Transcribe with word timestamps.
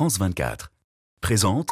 France 0.00 0.18
24. 0.18 0.72
Présente 1.20 1.68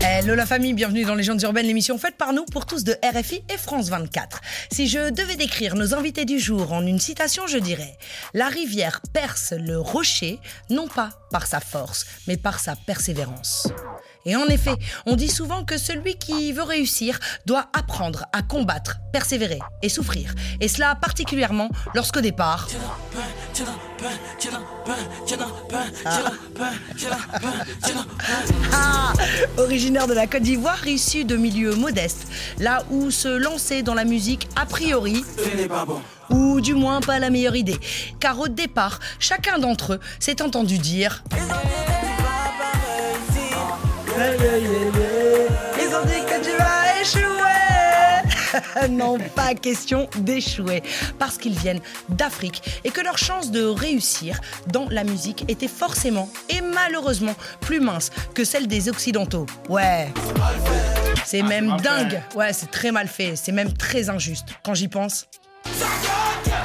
Hello 0.00 0.34
la 0.34 0.46
famille, 0.46 0.72
bienvenue 0.72 1.04
dans 1.04 1.14
Légendes 1.14 1.42
urbaines, 1.42 1.66
l'émission 1.66 1.98
faite 1.98 2.16
par 2.16 2.32
nous 2.32 2.46
pour 2.46 2.64
tous 2.64 2.84
de 2.84 2.94
RFI 3.04 3.42
et 3.52 3.58
France 3.58 3.90
24. 3.90 4.40
Si 4.72 4.88
je 4.88 5.10
devais 5.10 5.36
décrire 5.36 5.74
nos 5.74 5.92
invités 5.92 6.24
du 6.24 6.38
jour 6.38 6.72
en 6.72 6.86
une 6.86 6.98
citation, 6.98 7.46
je 7.46 7.58
dirais 7.58 7.98
La 8.32 8.48
rivière 8.48 9.02
perce 9.12 9.52
le 9.52 9.78
rocher, 9.78 10.38
non 10.70 10.88
pas 10.88 11.10
par 11.30 11.46
sa 11.46 11.60
force, 11.60 12.06
mais 12.28 12.38
par 12.38 12.60
sa 12.60 12.76
persévérance. 12.76 13.68
Et 14.28 14.36
en 14.36 14.46
effet, 14.46 14.74
on 15.06 15.16
dit 15.16 15.30
souvent 15.30 15.64
que 15.64 15.78
celui 15.78 16.16
qui 16.16 16.52
veut 16.52 16.62
réussir 16.62 17.18
doit 17.46 17.70
apprendre 17.72 18.26
à 18.34 18.42
combattre, 18.42 18.98
persévérer 19.10 19.58
et 19.82 19.88
souffrir. 19.88 20.34
Et 20.60 20.68
cela 20.68 20.94
particulièrement 20.96 21.70
lorsqu'au 21.94 22.20
départ... 22.20 22.68
Ah, 28.70 29.12
originaire 29.56 30.06
de 30.06 30.12
la 30.12 30.26
Côte 30.26 30.42
d'Ivoire, 30.42 30.86
issu 30.86 31.24
de 31.24 31.36
milieux 31.36 31.74
modestes, 31.74 32.28
là 32.58 32.84
où 32.90 33.10
se 33.10 33.28
lancer 33.28 33.82
dans 33.82 33.94
la 33.94 34.04
musique 34.04 34.46
a 34.56 34.66
priori 34.66 35.24
ou 36.28 36.60
du 36.60 36.74
moins 36.74 37.00
pas 37.00 37.18
la 37.18 37.30
meilleure 37.30 37.56
idée. 37.56 37.78
Car 38.20 38.38
au 38.38 38.48
départ, 38.48 39.00
chacun 39.18 39.58
d'entre 39.58 39.94
eux 39.94 40.00
s'est 40.20 40.42
entendu 40.42 40.76
dire 40.76 41.24
Non, 48.90 49.18
pas 49.34 49.54
question 49.54 50.08
d'échouer. 50.18 50.82
Parce 51.18 51.38
qu'ils 51.38 51.58
viennent 51.58 51.80
d'Afrique 52.08 52.80
et 52.84 52.90
que 52.90 53.00
leur 53.00 53.18
chance 53.18 53.50
de 53.50 53.64
réussir 53.64 54.40
dans 54.68 54.86
la 54.90 55.04
musique 55.04 55.44
était 55.48 55.68
forcément 55.68 56.28
et 56.48 56.60
malheureusement 56.60 57.34
plus 57.60 57.80
mince 57.80 58.10
que 58.34 58.44
celle 58.44 58.66
des 58.66 58.88
Occidentaux. 58.88 59.46
Ouais. 59.68 60.08
C'est 61.24 61.42
même 61.42 61.76
dingue. 61.82 62.22
Ouais, 62.34 62.52
c'est 62.52 62.70
très 62.70 62.92
mal 62.92 63.08
fait. 63.08 63.36
C'est 63.36 63.52
même 63.52 63.72
très 63.72 64.08
injuste. 64.08 64.46
Quand 64.64 64.74
j'y 64.74 64.88
pense. 64.88 65.26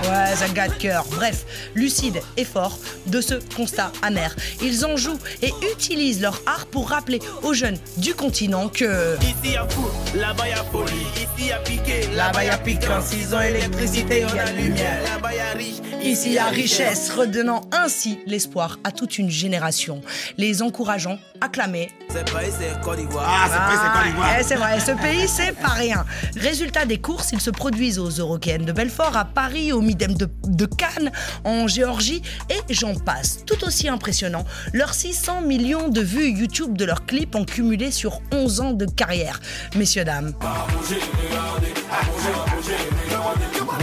Ouais, 0.04 0.36
ça 0.36 0.48
gâte 0.50 0.78
cœur. 0.78 1.06
Bref, 1.12 1.46
lucide 1.76 2.22
et 2.38 2.46
fort 2.46 2.78
de 3.08 3.22
ce 3.22 3.36
constat 3.56 3.92
amer. 4.02 4.36
Ils 4.62 4.86
en 4.86 4.98
jouent 4.98 5.20
et 5.42 5.54
utilisent 5.74 6.22
leur 6.22 6.42
art 6.46 6.66
pour 6.66 6.90
rappeler 6.90 7.20
aux 7.42 7.54
jeunes 7.54 7.78
du 7.98 8.14
continent 8.14 8.68
que. 8.70 9.18
Ici 9.22 9.54
y'a 9.54 9.68
fou, 9.68 9.86
là-bas 10.16 10.48
y'a 10.50 10.64
folie. 10.66 10.92
Ici 11.16 11.50
y'a 11.50 11.60
piqué, 11.60 12.08
là-bas 12.16 12.44
y'a 12.44 12.58
piquant. 12.58 13.02
S'ils 13.02 13.34
ont 13.34 13.42
électricité, 13.42 14.26
on 14.26 14.38
a 14.38 14.52
lumière. 14.52 15.02
Là-bas 15.04 15.34
y'a 15.34 15.52
riche, 15.58 15.78
Ici, 16.04 16.28
il 16.28 16.34
y 16.34 16.38
a 16.38 16.48
richesse, 16.48 17.12
redonnant 17.12 17.62
ainsi 17.72 18.20
l'espoir 18.28 18.78
à 18.84 18.92
toute 18.92 19.18
une 19.18 19.30
génération, 19.30 20.02
les 20.38 20.62
encourageant, 20.62 21.18
acclamés. 21.40 21.92
C'est 22.10 22.28
c'est 22.28 22.82
Côte 22.82 22.98
d'Ivoire. 22.98 23.26
Ah, 23.26 23.48
c'est 23.48 23.58
vrai, 23.58 23.76
c'est 23.78 24.00
Côte 24.00 24.12
d'Ivoire. 24.12 24.30
c'est 24.42 24.56
vrai, 24.56 24.80
ce 24.80 24.92
pays, 25.02 25.28
c'est 25.30 25.54
pas 25.54 25.70
rien. 25.70 26.06
Résultat 26.36 26.86
des 26.86 27.00
courses, 27.00 27.32
ils 27.32 27.40
se 27.40 27.50
produisent 27.50 28.00
aux 28.00 28.10
Eurocaines 28.10 28.66
de 28.66 28.74
Belfort, 28.74 29.16
à 29.16 29.24
Paris, 29.24 29.72
au 29.72 29.80
Midem 29.80 30.14
de, 30.14 30.28
de 30.44 30.66
Cannes, 30.66 31.12
en 31.46 31.68
Géorgie, 31.68 32.22
et 32.50 32.74
j'en 32.74 32.96
passe. 32.96 33.46
Tout 33.46 33.64
aussi 33.64 33.88
impressionnant, 33.88 34.44
leurs 34.74 34.94
600 34.94 35.42
millions 35.42 35.88
de 35.88 36.02
vues 36.02 36.32
YouTube 36.32 36.78
de 36.78 36.84
leurs 36.84 37.06
clips 37.06 37.34
ont 37.36 37.46
cumulé 37.46 37.92
sur 37.92 38.20
11 38.34 38.60
ans 38.60 38.74
de 38.74 38.86
carrière. 38.86 39.40
Messieurs, 39.76 40.04
dames. 40.04 40.34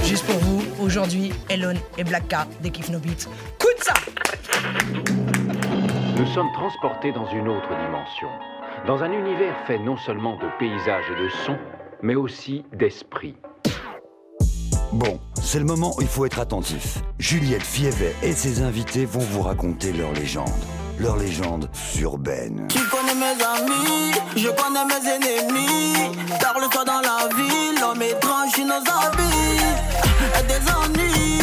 Juste 0.04 0.24
pour 0.24 0.38
vous, 0.38 0.62
aujourd'hui, 0.80 1.32
Elon 1.48 1.74
et 1.96 2.04
Black 2.10 2.26
K 2.26 2.36
des 2.60 2.70
Kiff 2.72 2.88
No 2.88 2.98
Beats. 2.98 3.28
Coup 3.56 3.68
de 3.78 3.84
ça 3.84 3.94
Nous 6.16 6.26
sommes 6.26 6.50
transportés 6.54 7.12
dans 7.12 7.26
une 7.30 7.46
autre 7.46 7.68
dimension, 7.68 8.28
dans 8.88 9.04
un 9.04 9.12
univers 9.12 9.54
fait 9.68 9.78
non 9.78 9.96
seulement 9.96 10.36
de 10.36 10.48
paysages 10.58 11.04
et 11.08 11.22
de 11.22 11.28
sons, 11.46 11.58
mais 12.02 12.16
aussi 12.16 12.64
d'esprit. 12.72 13.36
Bon, 14.92 15.20
c'est 15.40 15.60
le 15.60 15.64
moment 15.64 15.94
où 15.96 16.02
il 16.02 16.08
faut 16.08 16.26
être 16.26 16.40
attentif. 16.40 16.98
Juliette 17.20 17.62
Fievet 17.62 18.16
et 18.24 18.32
ses 18.32 18.62
invités 18.62 19.04
vont 19.04 19.20
vous 19.20 19.42
raconter 19.42 19.92
leur 19.92 20.12
légende. 20.12 20.50
Leur 20.98 21.16
légende 21.16 21.70
urbaine. 22.00 22.66
Tu 22.70 22.80
connais 22.88 23.14
mes 23.14 23.40
amis, 23.44 24.10
je 24.36 24.48
connais 24.48 24.84
mes 24.84 25.08
ennemis. 25.08 26.16
Tard 26.40 26.58
le 26.58 26.68
soir 26.72 26.84
dans 26.84 27.02
la 27.02 27.28
ville, 27.36 27.80
l'homme 27.80 28.02
étrange, 28.02 28.58
nos 28.58 28.74
habits. 28.74 29.62
Et 30.38 30.46
des 30.46 30.70
ennuis, 30.72 31.39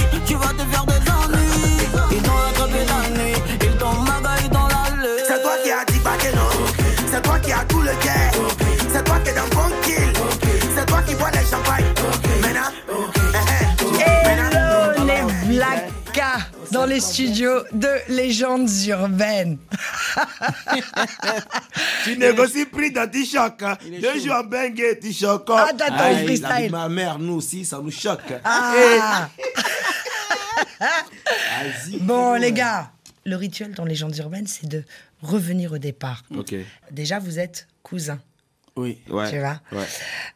les 16.87 16.99
studios 16.99 17.63
de 17.71 17.89
Légendes 18.09 18.69
urbaines. 18.87 19.57
tu 22.03 22.17
négocies 22.17 22.65
prix 22.65 22.91
dans 22.91 23.09
t-shirt. 23.09 23.61
Hein. 23.61 23.77
Deux 24.01 24.19
jours 24.19 24.35
en 24.35 24.43
bengue, 24.43 24.99
t-shirt. 24.99 25.47
Ah, 25.49 25.69
t'as 25.77 25.89
ton 25.89 25.95
Aïe, 25.95 26.15
la 26.15 26.23
vie 26.23 26.39
de 26.39 26.45
freestyle. 26.45 26.71
ma 26.71 26.89
mère, 26.89 27.19
nous 27.19 27.35
aussi, 27.35 27.65
ça 27.65 27.79
nous 27.81 27.91
choque. 27.91 28.33
Ah. 28.43 29.29
Vas-y. 30.79 31.99
Bon 31.99 32.33
les 32.33 32.51
gars, 32.51 32.91
le 33.25 33.35
rituel 33.35 33.73
dans 33.73 33.85
Légendes 33.85 34.15
urbaines, 34.17 34.47
c'est 34.47 34.67
de 34.67 34.83
revenir 35.21 35.73
au 35.73 35.77
départ. 35.77 36.23
Ok. 36.35 36.55
Déjà, 36.91 37.19
vous 37.19 37.39
êtes 37.39 37.67
cousins. 37.83 38.19
Oui. 38.75 38.99
Tu 39.05 39.11
vois 39.11 39.59
Ouais. 39.71 39.85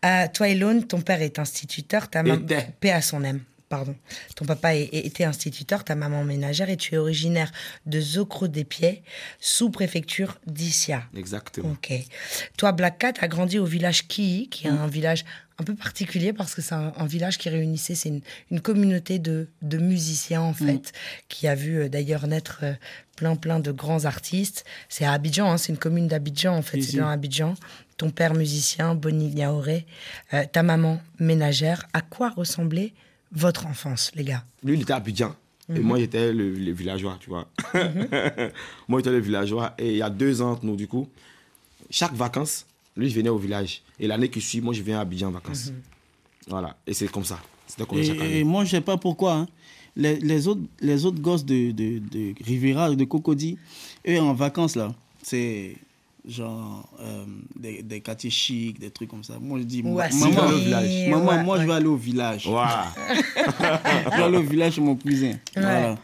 Euh, 0.04 0.26
toi, 0.34 0.50
Elone, 0.50 0.86
ton 0.88 1.00
père 1.02 1.22
est 1.22 1.38
instituteur, 1.38 2.10
ta 2.10 2.24
maman. 2.24 2.46
Paix 2.80 2.92
à 2.92 3.02
son 3.02 3.24
âme. 3.24 3.42
Pardon. 3.72 3.96
Ton 4.36 4.44
papa 4.44 4.76
était 4.76 5.24
instituteur, 5.24 5.86
ta 5.86 5.96
maman 5.96 6.26
ménagère, 6.26 6.70
et 6.70 6.76
tu 6.76 6.94
es 6.94 6.98
originaire 6.98 7.50
de 7.86 8.02
Zocro-des-Pieds, 8.02 9.02
sous-préfecture 9.40 10.40
d'Issia. 10.46 11.04
Exactement. 11.16 11.72
Ok. 11.72 11.94
Toi, 12.58 12.74
Black 12.74 12.98
Cat, 12.98 13.14
a 13.22 13.30
grandi 13.30 13.60
au 13.60 13.66
village 13.66 14.10
Ki, 14.10 14.50
qui 14.52 14.68
est 14.68 14.70
un 14.70 14.88
village 14.88 15.24
un 15.58 15.64
peu 15.64 15.74
particulier 15.74 16.34
parce 16.34 16.54
que 16.54 16.62
c'est 16.62 16.76
un, 16.76 16.92
un 16.98 17.06
village 17.06 17.38
qui 17.38 17.48
réunissait, 17.48 17.96
c'est 17.96 18.10
une, 18.10 18.22
une 18.50 18.60
communauté 18.60 19.20
de, 19.20 19.48
de 19.62 19.78
musiciens 19.78 20.42
en 20.42 20.54
fait, 20.54 20.92
qui 21.30 21.48
a 21.48 21.56
vu 21.56 21.78
euh, 21.78 21.88
d'ailleurs 21.88 22.28
naître 22.28 22.62
euh, 22.64 22.74
plein 23.16 23.36
plein 23.38 23.60
de 23.60 23.72
grands 23.72 24.04
artistes. 24.04 24.66
C'est 24.90 25.06
à 25.06 25.14
Abidjan, 25.14 25.50
hein, 25.50 25.58
c'est 25.58 25.72
une 25.72 25.78
commune 25.78 26.08
d'Abidjan 26.08 26.58
en 26.58 26.62
fait, 26.62 26.82
c'est 26.82 26.98
dans 26.98 27.08
Abidjan. 27.08 27.54
Ton 27.98 28.10
père 28.10 28.34
musicien, 28.34 28.96
Boni 28.96 29.30
Niaoré, 29.30 29.86
euh, 30.34 30.44
ta 30.52 30.64
maman 30.64 31.00
ménagère. 31.20 31.88
À 31.94 32.02
quoi 32.02 32.32
ressemblait 32.32 32.94
votre 33.32 33.66
enfance, 33.68 34.12
les 34.16 34.24
gars 34.24 34.44
Lui, 34.64 34.76
il 34.76 34.82
était 34.82 34.94
à 34.94 34.98
Abidjan. 34.98 35.36
Et 35.74 35.80
moi, 35.80 35.98
j'étais 36.00 36.34
le, 36.34 36.52
le 36.54 36.72
villageois, 36.74 37.18
tu 37.22 37.30
vois. 37.30 37.48
moi, 38.88 39.00
j'étais 39.00 39.12
le 39.12 39.20
villageois. 39.20 39.74
Et 39.78 39.92
il 39.92 39.98
y 39.98 40.02
a 40.02 40.10
deux 40.10 40.42
ans 40.42 40.52
entre 40.52 40.66
nous, 40.66 40.76
du 40.76 40.88
coup, 40.88 41.08
chaque 41.90 42.14
vacances, 42.14 42.66
lui, 42.98 43.08
il 43.08 43.14
venait 43.14 43.30
au 43.30 43.38
village. 43.38 43.82
Et 44.00 44.08
l'année 44.08 44.30
qui 44.30 44.42
suit, 44.42 44.60
moi, 44.60 44.74
je 44.74 44.82
viens 44.82 44.98
à 44.98 45.02
Abidjan 45.02 45.28
en 45.30 45.32
vacances. 45.32 45.72
Voilà. 46.48 46.76
Et 46.86 46.94
c'est 46.94 47.08
comme 47.08 47.24
ça. 47.24 47.40
C'était 47.68 47.86
comme 47.86 48.00
ça 48.04 48.10
chaque 48.10 48.18
Et, 48.18 48.22
année. 48.22 48.40
et 48.40 48.44
moi, 48.44 48.66
je 48.66 48.72
sais 48.72 48.82
pas 48.82 48.98
pourquoi. 48.98 49.34
hein. 49.36 49.48
Les, 49.96 50.18
les 50.20 50.48
autres, 50.48 50.62
les 50.82 51.06
autres 51.06 51.20
gosses 51.22 51.46
de, 51.46 51.72
de, 51.72 52.00
de 52.00 52.34
Rivera, 52.44 52.94
de 52.94 53.04
Cocody, 53.06 53.58
eux, 54.08 54.20
en 54.20 54.34
vacances, 54.34 54.76
là, 54.76 54.94
c'est 55.22 55.76
genre 56.28 56.88
euh, 57.00 57.26
des, 57.56 57.82
des 57.84 58.02
quartiers 58.02 58.30
chics, 58.30 58.80
des 58.80 58.92
trucs 58.92 59.10
comme 59.10 59.24
ça. 59.24 59.40
Moi, 59.40 59.60
je 59.60 59.64
dis, 59.64 59.82
Ouais, 59.82 60.10
maman, 60.14 60.46
au 60.48 60.58
village. 60.58 61.08
maman, 61.10 61.26
ouais, 61.30 61.44
moi, 61.44 61.60
je 61.62 61.66
vais 61.68 61.74
aller 61.74 61.86
au 61.88 61.96
village. 61.96 62.44
Je 62.46 62.50
vais 64.18 64.24
aller 64.24 64.38
au 64.38 64.44
village 64.44 64.74
chez 64.74 64.82
mon 64.82 64.96
cousin. 64.96 65.34
Voilà. 65.56 65.98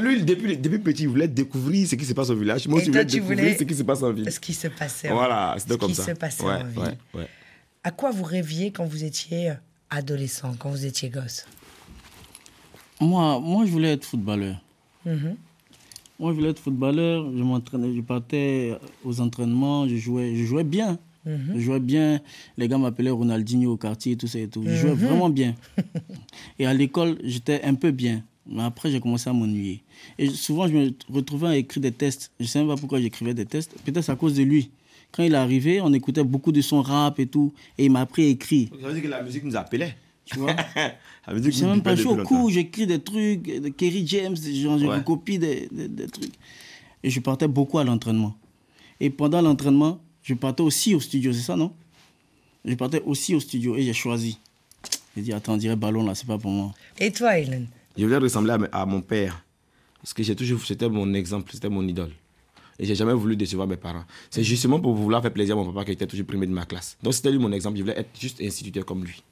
Lui, 0.00 0.22
depuis, 0.24 0.56
depuis 0.58 0.78
petit, 0.78 1.02
il 1.04 1.08
voulait 1.08 1.28
découvrir 1.28 1.86
ce 1.88 1.94
qui 1.94 2.04
se 2.04 2.12
passe 2.12 2.28
au 2.30 2.36
village. 2.36 2.66
Moi 2.68 2.78
Et 2.78 2.82
aussi, 2.82 2.86
je 2.86 2.90
voulais 2.92 3.04
découvrir 3.04 3.38
voulais 3.38 3.56
ce 3.58 3.64
qui 3.64 3.74
se 3.74 3.82
passe 3.82 4.02
en 4.02 4.12
ville. 4.12 4.30
Ce 4.30 4.38
qui 4.40 4.52
se 4.54 4.68
passait. 4.68 5.08
en- 5.10 5.14
Voilà, 5.14 5.54
ce 5.56 5.62
c'était 5.62 5.78
comme 5.78 5.88
qui 5.90 5.94
ça. 5.94 6.04
se 6.04 6.10
passait 6.12 6.42
ouais, 6.44 6.52
en 6.54 6.64
ville. 6.64 6.78
ouais, 6.80 7.20
ouais. 7.20 7.28
À 7.82 7.90
quoi 7.90 8.10
vous 8.10 8.24
rêviez 8.24 8.72
quand 8.72 8.84
vous 8.84 9.04
étiez 9.04 9.52
adolescent, 9.88 10.54
quand 10.58 10.68
vous 10.70 10.84
étiez 10.84 11.08
gosse? 11.08 11.46
Moi, 13.00 13.40
moi, 13.40 13.64
je 13.64 13.70
voulais 13.70 13.92
être 13.92 14.04
footballeur. 14.04 14.56
Mhm. 15.06 15.36
Moi, 16.20 16.32
je 16.32 16.36
voulais 16.36 16.50
être 16.50 16.60
footballeur. 16.60 17.24
Je 17.36 17.42
m'entraînais, 17.42 17.94
je 17.96 18.02
partais 18.02 18.74
aux 19.04 19.20
entraînements, 19.20 19.88
je 19.88 19.96
jouais, 19.96 20.36
je 20.36 20.44
jouais 20.44 20.64
bien. 20.64 20.98
Mhm. 21.24 21.52
Je 21.56 21.60
jouais 21.60 21.80
bien. 21.80 22.20
Les 22.58 22.68
gars 22.68 22.78
m'appelaient 22.78 23.10
Ronaldinho 23.10 23.72
au 23.72 23.76
quartier, 23.76 24.16
tout 24.16 24.26
ça 24.26 24.38
et 24.38 24.46
tout. 24.48 24.62
Je 24.66 24.74
jouais 24.74 24.90
Mhm. 24.90 24.96
vraiment 25.06 25.30
bien. 25.30 25.54
et 26.58 26.66
à 26.66 26.74
l'école, 26.74 27.18
j'étais 27.24 27.62
un 27.64 27.74
peu 27.74 27.90
bien. 27.90 28.22
Mais 28.46 28.62
après, 28.62 28.90
j'ai 28.90 29.00
commencé 29.00 29.30
à 29.30 29.32
m'ennuyer. 29.32 29.82
Et 30.18 30.28
souvent, 30.28 30.66
je 30.68 30.74
me 30.74 30.92
retrouvais 31.10 31.48
à 31.48 31.56
écrire 31.56 31.82
des 31.82 31.92
tests. 31.92 32.32
Je 32.38 32.44
ne 32.44 32.48
sais 32.48 32.58
même 32.58 32.68
pas 32.68 32.76
pourquoi 32.76 33.00
j'écrivais 33.00 33.34
des 33.34 33.46
tests. 33.46 33.74
Peut-être 33.84 34.10
à 34.10 34.16
cause 34.16 34.34
de 34.34 34.42
lui. 34.42 34.70
Quand 35.12 35.22
il 35.22 35.32
est 35.32 35.36
arrivé, 35.36 35.80
on 35.80 35.92
écoutait 35.92 36.24
beaucoup 36.24 36.52
de 36.52 36.60
son 36.60 36.82
rap 36.82 37.18
et 37.18 37.26
tout. 37.26 37.52
Et 37.78 37.86
il 37.86 37.90
m'a 37.92 38.00
appris 38.00 38.24
à 38.26 38.28
écrire. 38.28 38.68
Ça 38.80 38.88
veut 38.88 38.94
dire 38.94 39.02
que 39.02 39.08
la 39.08 39.22
musique 39.22 39.44
nous 39.44 39.56
appelait. 39.56 39.94
Tu 40.30 40.38
vois 40.38 40.54
C'est 41.26 41.62
nous 41.62 41.68
même 41.68 41.82
pas 41.82 41.96
chaud 41.96 42.12
au 42.12 42.16
longtemps. 42.16 42.28
cours, 42.28 42.50
j'écris 42.50 42.86
des 42.86 43.00
trucs 43.00 43.42
de 43.42 43.68
Kerry 43.68 44.06
James, 44.06 44.36
genre, 44.36 44.78
je 44.78 44.86
Ouais. 44.86 45.02
copie 45.04 45.38
des, 45.38 45.68
des, 45.70 45.88
des 45.88 46.06
trucs. 46.06 46.32
Et 47.02 47.10
je 47.10 47.20
partais 47.20 47.48
beaucoup 47.48 47.78
à 47.78 47.84
l'entraînement. 47.84 48.34
Et 49.00 49.10
pendant 49.10 49.40
l'entraînement, 49.40 50.00
je 50.22 50.34
partais 50.34 50.62
aussi 50.62 50.94
au 50.94 51.00
studio, 51.00 51.32
c'est 51.32 51.40
ça, 51.40 51.56
non? 51.56 51.72
Je 52.64 52.74
partais 52.74 53.02
aussi 53.06 53.34
au 53.34 53.40
studio 53.40 53.76
et 53.76 53.82
j'ai 53.82 53.92
choisi. 53.92 54.38
J'ai 55.16 55.22
dit, 55.22 55.32
attends, 55.32 55.54
on 55.54 55.56
dirait 55.56 55.76
ballon 55.76 56.04
là, 56.04 56.14
c'est 56.14 56.26
pas 56.26 56.38
pour 56.38 56.50
moi. 56.50 56.72
Et 56.98 57.10
toi, 57.10 57.38
Hélène? 57.38 57.68
Je 57.96 58.04
voulais 58.04 58.18
ressembler 58.18 58.56
à, 58.72 58.86
mon 58.86 59.00
père. 59.00 59.44
Parce 60.00 60.12
que 60.14 60.22
j'ai 60.22 60.36
toujours, 60.36 60.60
c'était 60.64 60.88
mon 60.88 61.12
exemple, 61.14 61.50
c'était 61.52 61.68
mon 61.68 61.86
idole. 61.86 62.12
Et 62.78 62.86
j'ai 62.86 62.94
jamais 62.94 63.12
voulu 63.12 63.36
décevoir 63.36 63.66
mes 63.66 63.76
parents. 63.76 64.04
C'est 64.30 64.42
justement 64.44 64.80
pour 64.80 64.94
vouloir 64.94 65.20
faire 65.20 65.32
plaisir 65.32 65.56
à 65.58 65.62
mon 65.62 65.70
papa 65.72 65.84
qui 65.84 65.92
était 65.92 66.06
toujours 66.06 66.26
premier 66.26 66.46
de 66.46 66.52
ma 66.52 66.64
classe. 66.64 66.96
Donc 67.02 67.12
c'était 67.12 67.30
lui 67.30 67.38
mon 67.38 67.52
exemple. 67.52 67.76
Je 67.76 67.82
voulais 67.82 67.98
être 67.98 68.10
juste 68.18 68.40
instituteur 68.40 68.86
comme 68.86 69.04
lui. 69.04 69.22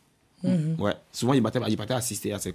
Ouais. 0.44 0.94
Souvent, 1.12 1.32
il 1.35 1.43
partait, 1.43 1.61
il 1.69 1.76
partait 1.76 1.94
assister 1.94 2.32
à 2.32 2.38
ses, 2.38 2.55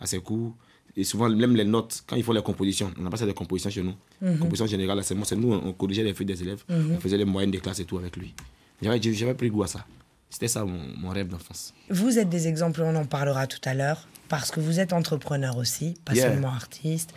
à 0.00 0.06
ses 0.06 0.20
cours. 0.20 0.54
Et 0.96 1.04
souvent, 1.04 1.28
même 1.28 1.54
les 1.54 1.64
notes, 1.64 2.02
quand 2.06 2.16
il 2.16 2.24
faut 2.24 2.32
les 2.32 2.42
compositions, 2.42 2.90
on 3.00 3.06
appelle 3.06 3.18
ça 3.20 3.26
des 3.26 3.32
compositions 3.34 3.70
chez 3.70 3.82
nous. 3.82 3.94
Composition 4.38 4.66
générale, 4.66 5.02
c'est 5.04 5.14
moi, 5.14 5.24
c'est 5.24 5.36
nous, 5.36 5.52
on, 5.52 5.68
on 5.68 5.72
corrigeait 5.72 6.02
les 6.02 6.14
feuilles 6.14 6.26
des 6.26 6.42
élèves. 6.42 6.64
On 6.68 6.98
faisait 6.98 7.16
les 7.16 7.24
moyennes 7.24 7.50
des 7.52 7.58
classes 7.60 7.78
et 7.80 7.84
tout 7.84 7.98
avec 7.98 8.16
lui. 8.16 8.34
J'avais, 8.82 9.00
j'avais 9.00 9.34
pris 9.34 9.50
goût 9.50 9.62
à 9.62 9.66
ça. 9.68 9.86
C'était 10.28 10.48
ça 10.48 10.64
mon, 10.64 10.80
mon 10.96 11.08
rêve 11.10 11.28
d'enfance. 11.28 11.74
Vous 11.90 12.18
êtes 12.18 12.28
des 12.28 12.46
exemples, 12.48 12.82
on 12.82 12.94
en 12.96 13.04
parlera 13.04 13.46
tout 13.46 13.60
à 13.64 13.74
l'heure, 13.74 14.08
parce 14.28 14.50
que 14.50 14.60
vous 14.60 14.78
êtes 14.80 14.92
entrepreneur 14.92 15.56
aussi, 15.56 15.94
pas 16.04 16.14
Yeah. 16.14 16.30
seulement 16.32 16.48
artiste. 16.52 17.12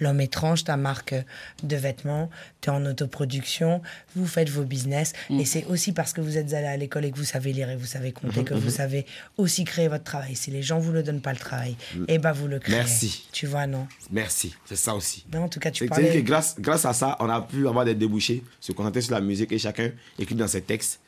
L'homme 0.00 0.20
étrange, 0.20 0.64
ta 0.64 0.76
marque 0.76 1.14
de 1.62 1.76
vêtements, 1.76 2.30
tu 2.60 2.70
es 2.70 2.72
en 2.72 2.84
autoproduction, 2.86 3.82
vous 4.14 4.26
faites 4.26 4.48
vos 4.48 4.62
business. 4.62 5.12
Mm. 5.30 5.40
Et 5.40 5.44
c'est 5.44 5.64
aussi 5.66 5.92
parce 5.92 6.12
que 6.12 6.20
vous 6.20 6.36
êtes 6.36 6.52
allé 6.54 6.66
à 6.66 6.76
l'école 6.76 7.04
et 7.04 7.10
que 7.10 7.16
vous 7.16 7.24
savez 7.24 7.52
lire 7.52 7.68
et 7.70 7.76
vous 7.76 7.86
savez 7.86 8.12
compter, 8.12 8.40
Mm-hmm, 8.40 8.44
que 8.44 8.54
vous 8.54 8.70
savez 8.70 9.06
aussi 9.36 9.64
créer 9.64 9.88
votre 9.88 10.04
travail. 10.04 10.36
Si 10.36 10.50
les 10.50 10.62
gens 10.62 10.78
vous 10.78 10.92
le 10.92 11.02
donnent 11.02 11.20
pas 11.20 11.32
le 11.32 11.38
travail, 11.38 11.76
eh 12.08 12.18
ben 12.18 12.32
vous 12.32 12.46
le 12.46 12.58
créez. 12.58 12.74
Mm. 12.74 12.78
Merci. 12.78 13.26
Tu 13.32 13.46
vois, 13.46 13.66
non? 13.66 13.86
Merci. 14.10 14.54
C'est 14.66 14.76
ça 14.76 14.94
aussi. 14.94 15.24
Non, 15.32 15.44
en 15.44 15.48
tout 15.48 15.58
cas, 15.60 15.70
tu 15.70 15.78
C'est- 15.84 15.88
C'est-à-dire 15.94 16.08
parlais... 16.10 16.22
que 16.22 16.26
grâce, 16.26 16.56
grâce 16.60 16.84
à 16.84 16.92
ça, 16.92 17.16
on 17.20 17.28
a 17.28 17.40
pu 17.40 17.66
avoir 17.66 17.84
des 17.84 17.94
débouchés, 17.94 18.42
se 18.60 18.72
concentrer 18.72 19.00
sur 19.00 19.14
la 19.14 19.20
musique 19.20 19.50
et 19.52 19.58
chacun 19.58 19.90
écrit 20.18 20.34
dans 20.34 20.48
ses 20.48 20.62
textes. 20.62 21.00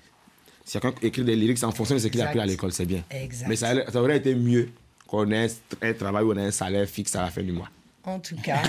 Chacun 0.71 0.93
écrit 1.03 1.25
des 1.25 1.35
lyrics 1.37 1.63
en 1.65 1.73
fonction 1.73 1.95
de 1.97 2.01
ce 2.01 2.09
qu'il 2.09 2.21
a 2.21 2.27
appris 2.27 2.39
à 2.41 2.47
l'école, 2.47 2.73
c'est 2.73 2.87
bien. 2.87 3.03
Exact. 3.11 3.49
Mais 3.49 3.57
ça, 3.57 3.75
ça 3.91 4.01
aurait 4.01 4.19
été 4.19 4.35
mieux 4.35 4.69
qu'on 5.07 5.31
ait 5.33 5.49
un 5.83 5.93
travail 5.95 6.23
où 6.25 6.33
on 6.33 6.37
a 6.37 6.43
un 6.43 6.51
salaire 6.53 6.89
fixe 6.89 7.17
à 7.17 7.23
la 7.23 7.31
fin 7.31 7.43
du 7.43 7.51
mois. 7.53 7.69
En 8.11 8.19
tout 8.21 8.37
cas, 8.37 8.61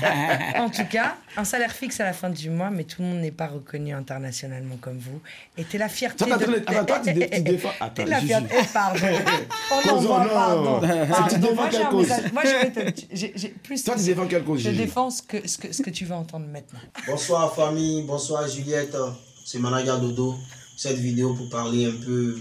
en 0.58 0.70
tout 0.70 0.84
cas, 0.90 1.16
un 1.36 1.44
salaire 1.44 1.72
fixe 1.72 2.00
à 2.00 2.04
la 2.04 2.12
fin 2.12 2.30
du 2.30 2.50
mois, 2.50 2.70
mais 2.70 2.84
tout 2.84 3.02
le 3.02 3.08
monde 3.08 3.20
n'est 3.20 3.30
pas 3.30 3.46
reconnu 3.48 3.92
internationalement 3.92 4.76
comme 4.80 4.98
vous. 4.98 5.20
Et 5.58 5.64
t'es 5.64 5.78
la 5.78 5.88
fierté 5.88 6.24
Toi, 6.24 6.36
de... 6.36 6.44
attends, 6.44 6.52
attends, 6.72 6.84
toi, 6.84 7.00
tu 7.04 7.12
dé- 7.12 7.28
tu 7.30 7.40
défends- 7.42 7.68
T'es 7.94 8.02
attends, 8.02 8.04
la 8.06 8.20
fierté... 8.20 8.54
Pardon. 8.72 9.00
Oh 9.70 9.80
non, 9.86 9.92
Cause, 9.94 10.06
moi, 10.06 10.26
pardon. 10.32 10.80
Tu 11.30 11.38
défends 11.38 11.68
quelle 11.70 11.88
cause 11.88 12.08
message. 12.08 12.32
Moi, 12.32 12.42
je 12.44 12.66
vais 12.66 12.92
te... 12.92 13.00
j'ai- 13.12 13.32
j'ai 13.36 13.48
plus... 13.48 13.82
Toi, 13.84 13.94
tu 13.96 14.04
défends 14.04 14.26
quelle 14.26 14.44
cause, 14.44 14.60
Je 14.60 14.70
défends 14.70 15.10
ce 15.10 15.22
que, 15.22 15.46
ce, 15.48 15.58
que, 15.58 15.72
ce 15.72 15.82
que 15.82 15.90
tu 15.90 16.04
vas 16.04 16.16
entendre 16.16 16.46
maintenant. 16.46 16.80
Bonsoir 17.06 17.54
famille, 17.54 18.02
bonsoir 18.02 18.46
Juliette, 18.48 18.96
c'est 19.44 19.58
Managa 19.58 19.96
Dodo. 19.96 20.36
Cette 20.76 20.98
vidéo 20.98 21.34
pour 21.34 21.48
parler 21.50 21.86
un 21.86 21.96
peu 22.04 22.36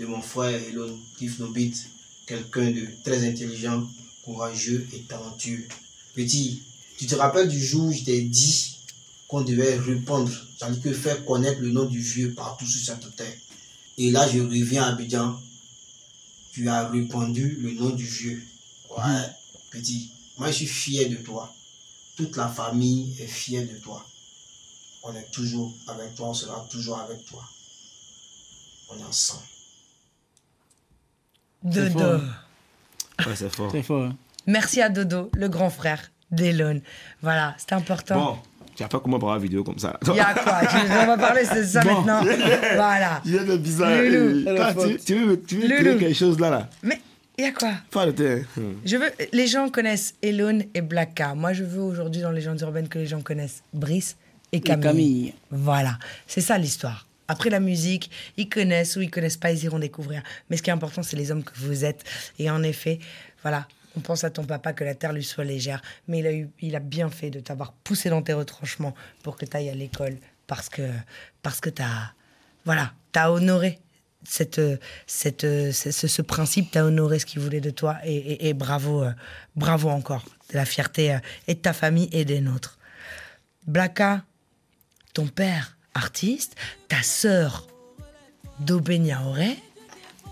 de 0.00 0.06
mon 0.06 0.20
frère 0.22 0.58
Elon 0.70 0.96
Kifnobit, 1.18 1.74
quelqu'un 2.26 2.70
de 2.70 2.86
très 3.04 3.26
intelligent, 3.28 3.82
courageux 4.24 4.86
et 4.94 5.00
talentueux. 5.02 5.66
Petit, 6.14 6.62
tu 6.98 7.06
te 7.06 7.14
rappelles 7.14 7.48
du 7.48 7.64
jour 7.64 7.86
où 7.86 7.92
je 7.92 8.02
t'ai 8.04 8.22
dit 8.22 8.76
qu'on 9.28 9.40
devait 9.42 9.78
répondre, 9.78 10.30
c'est-à-dire 10.58 10.82
que 10.82 10.92
faire 10.92 11.24
connaître 11.24 11.60
le 11.60 11.70
nom 11.70 11.84
du 11.86 12.00
vieux 12.00 12.34
partout 12.34 12.66
sur 12.66 12.80
cette 12.84 13.16
terre. 13.16 13.34
Et 13.98 14.10
là, 14.10 14.28
je 14.28 14.40
reviens 14.40 14.84
à 14.84 14.88
Abidjan, 14.88 15.40
tu 16.52 16.68
as 16.68 16.88
répondu 16.88 17.58
le 17.62 17.72
nom 17.72 17.90
du 17.90 18.04
vieux. 18.04 18.42
Ouais, 18.96 19.22
petit, 19.70 20.10
moi 20.36 20.48
je 20.50 20.56
suis 20.56 20.66
fier 20.66 21.08
de 21.08 21.16
toi. 21.16 21.52
Toute 22.16 22.36
la 22.36 22.48
famille 22.48 23.16
est 23.20 23.26
fière 23.26 23.66
de 23.66 23.78
toi. 23.78 24.06
On 25.04 25.14
est 25.14 25.30
toujours 25.32 25.72
avec 25.88 26.14
toi, 26.14 26.28
on 26.28 26.34
sera 26.34 26.66
toujours 26.70 26.98
avec 26.98 27.24
toi. 27.24 27.42
On 28.90 28.98
est 28.98 29.02
ensemble. 29.04 29.42
Dodo. 31.62 31.98
fort. 31.98 32.20
Ouais, 33.26 33.36
c'est 33.36 33.54
fort. 33.54 33.68
Très 33.70 33.82
fort. 33.82 34.02
hein. 34.04 34.16
Merci 34.46 34.80
à 34.82 34.88
Dodo, 34.88 35.30
le 35.34 35.48
grand 35.48 35.70
frère 35.70 36.10
d'Elon. 36.30 36.80
Voilà, 37.22 37.54
c'est 37.58 37.72
important. 37.72 38.14
Bon, 38.14 38.38
tu 38.74 38.82
as 38.82 38.88
fait 38.88 38.98
comment 39.02 39.18
pour 39.18 39.28
avoir 39.28 39.36
une 39.36 39.42
vidéo 39.42 39.64
comme 39.64 39.78
ça 39.78 39.98
Il 40.08 40.14
y 40.14 40.20
a 40.20 40.34
quoi 40.34 40.60
On 41.02 41.06
va 41.06 41.18
parler 41.18 41.42
de 41.42 41.64
ça 41.64 41.82
Bon. 41.82 42.00
maintenant. 42.02 42.22
Voilà. 42.74 43.20
Il 43.24 43.34
y 43.34 43.38
a 43.38 43.44
des 43.44 43.58
bizarres. 43.58 44.02
Loulou. 44.02 44.44
Toi, 44.56 44.74
tu, 44.74 44.96
tu 44.98 45.14
veux, 45.24 45.42
tu 45.42 45.58
veux 45.58 45.68
créer 45.68 45.96
quelque 45.98 46.14
chose 46.14 46.40
là, 46.40 46.50
là? 46.50 46.68
Mais 46.82 47.00
il 47.38 47.44
y 47.44 47.46
a 47.46 47.52
quoi 47.52 47.72
Pas. 47.90 48.06
Hmm. 48.06 48.74
Je 48.84 48.96
veux, 48.96 49.10
les 49.32 49.46
gens 49.46 49.68
connaissent 49.68 50.14
Elon 50.22 50.60
et 50.74 50.80
Blacka. 50.80 51.34
Moi, 51.34 51.52
je 51.52 51.64
veux 51.64 51.80
aujourd'hui 51.82 52.22
dans 52.22 52.30
Légendes 52.30 52.60
urbaines 52.60 52.88
que 52.88 52.98
les 52.98 53.06
gens 53.06 53.20
connaissent 53.20 53.62
Brice 53.72 54.16
et 54.52 54.60
Camille. 54.60 54.82
Camille. 54.82 55.34
Voilà, 55.50 55.98
c'est 56.26 56.40
ça 56.40 56.58
l'histoire. 56.58 57.06
Après 57.28 57.48
la 57.50 57.60
musique, 57.60 58.10
ils 58.36 58.48
connaissent 58.48 58.96
ou 58.96 59.00
ils 59.00 59.10
connaissent 59.10 59.38
pas, 59.38 59.50
ils 59.52 59.64
iront 59.64 59.78
découvrir. 59.78 60.22
Mais 60.50 60.56
ce 60.56 60.62
qui 60.62 60.68
est 60.70 60.72
important, 60.72 61.02
c'est 61.02 61.16
les 61.16 61.30
hommes 61.30 61.44
que 61.44 61.52
vous 61.56 61.84
êtes. 61.84 62.04
Et 62.38 62.50
en 62.50 62.62
effet, 62.62 62.98
voilà, 63.42 63.66
on 63.96 64.00
pense 64.00 64.24
à 64.24 64.30
ton 64.30 64.44
papa 64.44 64.72
que 64.72 64.84
la 64.84 64.94
terre 64.94 65.12
lui 65.12 65.24
soit 65.24 65.44
légère. 65.44 65.82
Mais 66.08 66.20
il 66.20 66.26
a, 66.26 66.32
eu, 66.32 66.48
il 66.60 66.76
a 66.76 66.80
bien 66.80 67.10
fait 67.10 67.30
de 67.30 67.40
t'avoir 67.40 67.72
poussé 67.72 68.08
dans 68.10 68.22
tes 68.22 68.32
retranchements 68.32 68.94
pour 69.22 69.36
que 69.36 69.44
tu 69.44 69.56
ailles 69.56 69.68
à 69.70 69.74
l'école. 69.74 70.16
Parce 70.46 70.68
que, 70.68 70.82
parce 71.42 71.60
que 71.60 71.70
tu 71.70 71.82
as, 71.82 72.12
voilà, 72.64 72.92
t'as 73.12 73.30
honoré 73.30 73.78
cette, 74.24 74.60
cette, 75.06 75.42
ce, 75.42 75.90
ce- 75.90 76.22
principe, 76.22 76.70
tu 76.70 76.78
as 76.78 76.84
honoré 76.84 77.18
ce 77.18 77.26
qu'il 77.26 77.40
voulait 77.40 77.60
de 77.60 77.70
toi. 77.70 77.98
Et, 78.04 78.52
bravo, 78.54 79.02
euh, 79.02 79.12
bravo 79.56 79.88
encore. 79.88 80.24
De 80.50 80.56
la 80.56 80.64
fierté 80.64 81.14
euh, 81.14 81.18
et 81.48 81.54
de 81.54 81.60
ta 81.60 81.72
famille 81.72 82.08
et 82.12 82.24
des 82.24 82.40
nôtres. 82.40 82.78
Blacka, 83.66 84.22
ton 85.14 85.26
père 85.26 85.76
artiste, 85.94 86.56
ta 86.88 87.02
sœur 87.02 87.66
Dobenia 88.60 89.20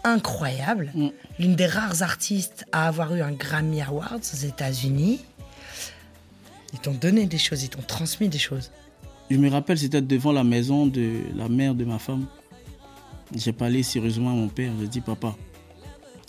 incroyable, 0.05 0.93
l'une 1.38 1.56
des 1.56 1.67
rares 1.67 2.02
artistes 2.02 2.64
à 2.73 2.88
avoir 2.88 3.14
eu 3.14 3.20
un 3.20 3.32
Grammy 3.32 3.82
Awards 3.82 4.20
aux 4.32 4.37
États-Unis. 4.37 5.20
Ils 6.73 6.79
t'ont 6.79 6.94
donné 6.94 7.26
des 7.26 7.38
choses, 7.38 7.62
ils 7.62 7.69
t'ont 7.69 7.82
transmis 7.82 8.29
des 8.29 8.38
choses. 8.38 8.70
Je 9.31 9.37
me 9.37 9.50
rappelle, 9.50 9.79
c'était 9.79 10.02
devant 10.02 10.32
la 10.32 10.44
maison 10.44 10.87
de 10.87 11.20
la 11.37 11.49
mère 11.49 11.75
de 11.75 11.85
ma 11.85 11.99
femme. 11.99 12.26
J'ai 13.35 13.52
parlé 13.52 13.82
sérieusement 13.82 14.31
à 14.31 14.35
mon 14.35 14.49
père. 14.49 14.73
J'ai 14.81 14.88
dit, 14.88 15.00
papa, 15.00 15.37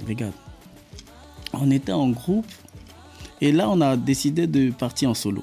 regarde, 0.08 0.34
on 1.54 1.72
était 1.72 1.92
en 1.92 2.10
groupe 2.10 2.46
et 3.40 3.52
là, 3.52 3.70
on 3.70 3.82
a 3.82 3.98
décidé 3.98 4.46
de 4.46 4.70
partir 4.72 5.10
en 5.10 5.14
solo. 5.16 5.42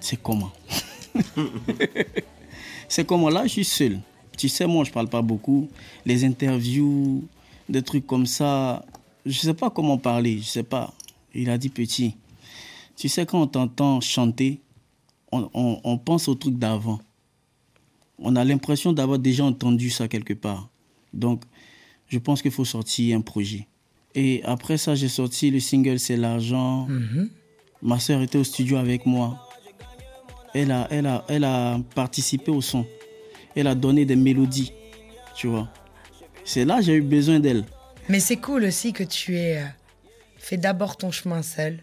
C'est 0.00 0.20
comment? 0.20 0.50
C'est 2.88 3.06
comment? 3.06 3.28
Là, 3.28 3.42
je 3.44 3.48
suis 3.48 3.64
seul. 3.64 4.00
Tu 4.36 4.48
sais, 4.48 4.66
moi, 4.66 4.84
je 4.84 4.90
parle 4.90 5.08
pas 5.08 5.20
beaucoup. 5.20 5.68
Les 6.06 6.24
interviews, 6.24 7.24
des 7.68 7.82
trucs 7.82 8.06
comme 8.06 8.26
ça, 8.26 8.84
je 9.26 9.38
sais 9.38 9.54
pas 9.54 9.70
comment 9.70 9.98
parler, 9.98 10.38
je 10.38 10.44
sais 10.46 10.62
pas. 10.62 10.92
Il 11.34 11.50
a 11.50 11.58
dit, 11.58 11.68
petit, 11.68 12.14
tu 12.96 13.08
sais, 13.08 13.26
quand 13.26 13.40
on 13.42 13.46
t'entend 13.46 14.00
chanter, 14.00 14.60
on, 15.32 15.48
on- 15.54 15.80
on 15.84 15.98
pense 15.98 16.28
au 16.28 16.34
truc 16.34 16.58
d'avant. 16.58 17.00
On 18.18 18.34
a 18.36 18.44
l'impression 18.44 18.92
d'avoir 18.92 19.18
déjà 19.18 19.44
entendu 19.44 19.90
ça 19.90 20.08
quelque 20.08 20.32
part. 20.34 20.68
Donc, 21.12 21.42
je 22.08 22.18
pense 22.18 22.42
qu'il 22.42 22.50
faut 22.50 22.64
sortir 22.64 23.16
un 23.16 23.20
projet. 23.20 23.66
Et 24.14 24.42
après 24.44 24.78
ça, 24.78 24.94
j'ai 24.94 25.08
sorti 25.08 25.50
le 25.50 25.60
single 25.60 25.98
C'est 26.00 26.16
l'argent. 26.16 26.86
Ma 27.82 28.00
soeur 28.00 28.22
était 28.22 28.38
au 28.38 28.44
studio 28.44 28.76
avec 28.78 29.06
moi. 29.06 29.38
Elle 30.54 30.72
a, 30.72 30.88
elle, 30.90 31.06
a, 31.06 31.24
elle 31.28 31.44
a 31.44 31.78
participé 31.94 32.50
au 32.50 32.60
son. 32.60 32.84
Elle 33.54 33.66
a 33.68 33.74
donné 33.74 34.04
des 34.04 34.16
mélodies. 34.16 34.72
Tu 35.36 35.46
vois. 35.46 35.68
C'est 36.48 36.64
là 36.64 36.78
que 36.78 36.84
j'ai 36.84 36.94
eu 36.94 37.02
besoin 37.02 37.40
d'elle. 37.40 37.62
Mais 38.08 38.20
c'est 38.20 38.38
cool 38.38 38.64
aussi 38.64 38.94
que 38.94 39.04
tu 39.04 39.36
aies 39.36 39.58
euh, 39.58 39.66
fait 40.38 40.56
d'abord 40.56 40.96
ton 40.96 41.10
chemin 41.10 41.42
seul 41.42 41.78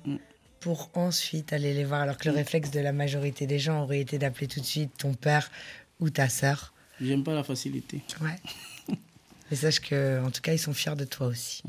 pour 0.59 0.89
ensuite 0.95 1.53
aller 1.53 1.71
les 1.75 1.83
voir, 1.83 2.01
alors 2.01 2.17
que 2.17 2.27
le 2.27 2.33
réflexe 2.33 2.71
de 2.71 2.79
la 2.79 2.91
majorité 2.91 3.45
des 3.45 3.59
gens 3.59 3.83
aurait 3.83 3.99
été 3.99 4.17
d'appeler 4.17 4.47
tout 4.47 4.59
de 4.59 4.65
suite 4.65 4.89
ton 4.97 5.13
père 5.13 5.51
ou 5.99 6.09
ta 6.09 6.29
sœur. 6.29 6.73
J'aime 6.99 7.23
pas 7.23 7.35
la 7.35 7.43
facilité. 7.43 8.01
Ouais. 8.19 8.95
Mais 9.51 9.55
sache 9.55 9.79
que, 9.81 10.25
en 10.25 10.31
tout 10.31 10.41
cas, 10.41 10.53
ils 10.53 10.57
sont 10.57 10.73
fiers 10.73 10.95
de 10.95 11.05
toi 11.05 11.27
aussi. 11.27 11.61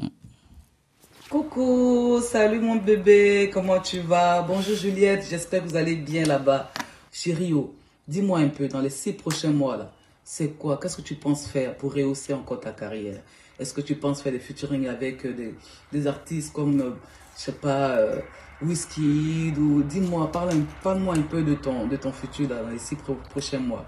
Coucou, 1.28 2.22
salut 2.22 2.60
mon 2.60 2.76
bébé, 2.76 3.50
comment 3.52 3.78
tu 3.78 4.00
vas? 4.00 4.40
Bonjour 4.40 4.74
Juliette, 4.74 5.26
j'espère 5.28 5.62
que 5.62 5.68
vous 5.68 5.76
allez 5.76 5.96
bien 5.96 6.24
là-bas. 6.24 6.72
Chérie, 7.12 7.52
oh, 7.52 7.76
dis-moi 8.08 8.38
un 8.38 8.48
peu, 8.48 8.68
dans 8.68 8.80
les 8.80 8.88
six 8.88 9.12
prochains 9.12 9.52
mois, 9.52 9.76
là, 9.76 9.92
c'est 10.28 10.58
quoi? 10.58 10.78
Qu'est-ce 10.82 10.96
que 10.96 11.02
tu 11.02 11.14
penses 11.14 11.46
faire 11.46 11.76
pour 11.76 11.94
rehausser 11.94 12.34
encore 12.34 12.58
ta 12.60 12.72
carrière? 12.72 13.22
Est-ce 13.60 13.72
que 13.72 13.80
tu 13.80 13.94
penses 13.94 14.20
faire 14.22 14.32
des 14.32 14.40
featuring 14.40 14.88
avec 14.88 15.24
euh, 15.24 15.32
des, 15.32 15.54
des 15.92 16.06
artistes 16.08 16.52
comme, 16.52 16.80
euh, 16.80 16.90
je 17.38 17.42
sais 17.44 17.52
pas, 17.52 17.90
euh, 17.90 18.20
Whisky 18.60 19.52
ou 19.56 19.82
dis-moi, 19.84 20.30
parle, 20.32 20.50
un- 20.50 20.66
parle-moi 20.82 21.14
un 21.14 21.22
peu 21.22 21.42
de 21.42 21.54
ton, 21.54 21.86
de 21.86 21.96
ton 21.96 22.10
futur 22.12 22.48
dans 22.48 22.68
les 22.68 22.78
six 22.78 22.96
pro- 22.96 23.18
prochains 23.30 23.60
mois. 23.60 23.86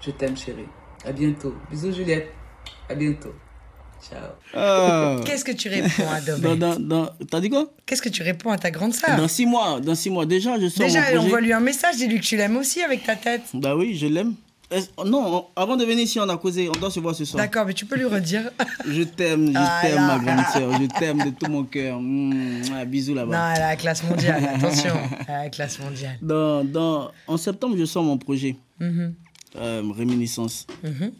Je 0.00 0.10
t'aime 0.12 0.36
chérie. 0.36 0.68
À 1.04 1.10
bientôt. 1.12 1.54
Bisous 1.70 1.92
Juliette. 1.92 2.30
À 2.88 2.94
bientôt. 2.94 3.34
Ciao. 4.00 5.22
Qu'est-ce 5.24 5.44
que 5.44 5.52
tu 5.52 5.68
réponds 5.68 6.08
à 6.10 6.20
Dans- 6.20 6.38
Domet 6.38 6.56
dans- 6.56 6.78
dans- 6.78 7.10
T'as 7.30 7.40
dit 7.40 7.50
quoi? 7.50 7.66
Qu'est-ce 7.86 8.02
que 8.02 8.08
tu 8.08 8.22
réponds 8.22 8.50
à 8.50 8.58
ta 8.58 8.70
grande 8.70 8.94
sœur? 8.94 9.16
Dans 9.16 9.28
six 9.28 9.46
mois, 9.46 9.80
dans 9.80 9.94
six 9.94 10.10
mois. 10.10 10.24
Déjà, 10.26 10.58
je 10.60 10.68
sors 10.68 10.86
Déjà, 10.86 11.00
mon 11.00 11.04
projet. 11.06 11.18
envoie-lui 11.26 11.52
un 11.52 11.60
message, 11.60 11.96
dis-lui 11.96 12.20
que 12.20 12.24
tu 12.24 12.36
l'aimes 12.36 12.56
aussi 12.56 12.80
avec 12.82 13.04
ta 13.04 13.16
tête. 13.16 13.42
Bah 13.54 13.76
oui, 13.76 13.96
je 13.96 14.06
l'aime. 14.06 14.34
Non, 15.04 15.46
on- 15.56 15.60
avant 15.60 15.76
de 15.76 15.84
venir 15.84 16.04
ici, 16.04 16.18
on 16.20 16.28
a 16.28 16.36
causé. 16.36 16.68
On 16.68 16.72
doit 16.72 16.90
se 16.90 17.00
voir 17.00 17.14
ce 17.14 17.24
soir. 17.24 17.42
D'accord, 17.42 17.66
mais 17.66 17.74
tu 17.74 17.84
peux 17.86 17.96
lui 17.96 18.04
redire. 18.06 18.50
Je 18.88 19.02
t'aime, 19.02 19.48
je 19.48 19.52
Ah 19.56 19.80
t'aime, 19.82 20.06
ma 20.06 20.18
grande 20.18 20.44
sœur. 20.52 20.72
Je 20.80 20.86
t'aime 20.98 21.18
de 21.24 21.30
tout 21.30 21.50
mon 21.50 21.64
cœur. 21.64 22.00
Mmh, 22.00 22.62
ah, 22.74 22.84
bisous 22.84 23.12
Non, 23.14 23.22
là-bas. 23.22 23.42
a 23.44 23.58
la 23.60 23.76
classe 23.76 24.02
mondiale, 24.04 24.44
attention. 24.54 24.94
La 25.28 25.48
classe 25.50 25.78
mondiale. 25.78 26.18
Dans, 26.22 26.64
dans, 26.64 27.10
en 27.26 27.36
septembre, 27.36 27.76
je 27.78 27.84
sors 27.84 28.02
mon 28.04 28.18
projet, 28.18 28.56
Mhm, 28.80 29.14
euh, 29.56 29.82
Réminiscence. 29.96 30.66
mhm. 30.82 31.12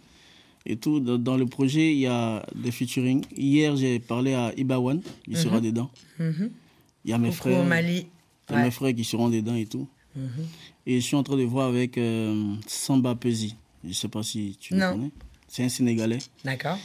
Et 0.64 0.76
tout, 0.76 1.00
dans, 1.00 1.18
dans 1.18 1.36
le 1.36 1.46
projet, 1.46 1.92
il 1.92 1.98
y 1.98 2.06
a 2.06 2.44
des 2.54 2.70
featuring. 2.70 3.24
Hier, 3.36 3.74
j'ai 3.76 3.98
parlé 3.98 4.32
à 4.34 4.52
Ibawan, 4.56 5.00
il 5.26 5.36
sera 5.36 5.56
Mhm. 5.56 5.62
dedans. 5.64 5.90
Il 6.20 7.10
y 7.10 7.12
a 7.12 7.18
mes 7.18 7.28
Coucou 7.30 7.40
frères. 7.42 7.60
au 7.60 7.64
Mali. 7.64 8.06
Il 8.48 8.52
y 8.52 8.54
a 8.54 8.58
Ouais. 8.58 8.64
mes 8.64 8.70
frères 8.70 8.94
qui 8.94 9.02
seront 9.04 9.28
dedans 9.28 9.54
et 9.56 9.66
tout. 9.66 9.88
Mhm. 10.16 10.46
Et 10.86 11.00
je 11.00 11.04
suis 11.06 11.16
en 11.16 11.22
train 11.22 11.36
de 11.36 11.44
voir 11.44 11.68
avec 11.68 11.96
euh, 11.98 12.54
Samba 12.66 13.14
Pesi. 13.14 13.56
Je 13.84 13.88
ne 13.88 13.94
sais 13.94 14.08
pas 14.08 14.22
si 14.22 14.56
tu 14.60 14.74
le 14.74 14.80
Non. 14.80 14.92
connais. 14.92 15.10
C'est 15.48 15.64
un 15.64 15.68
Sénégalais. 15.68 16.18
D'accord. 16.44 16.78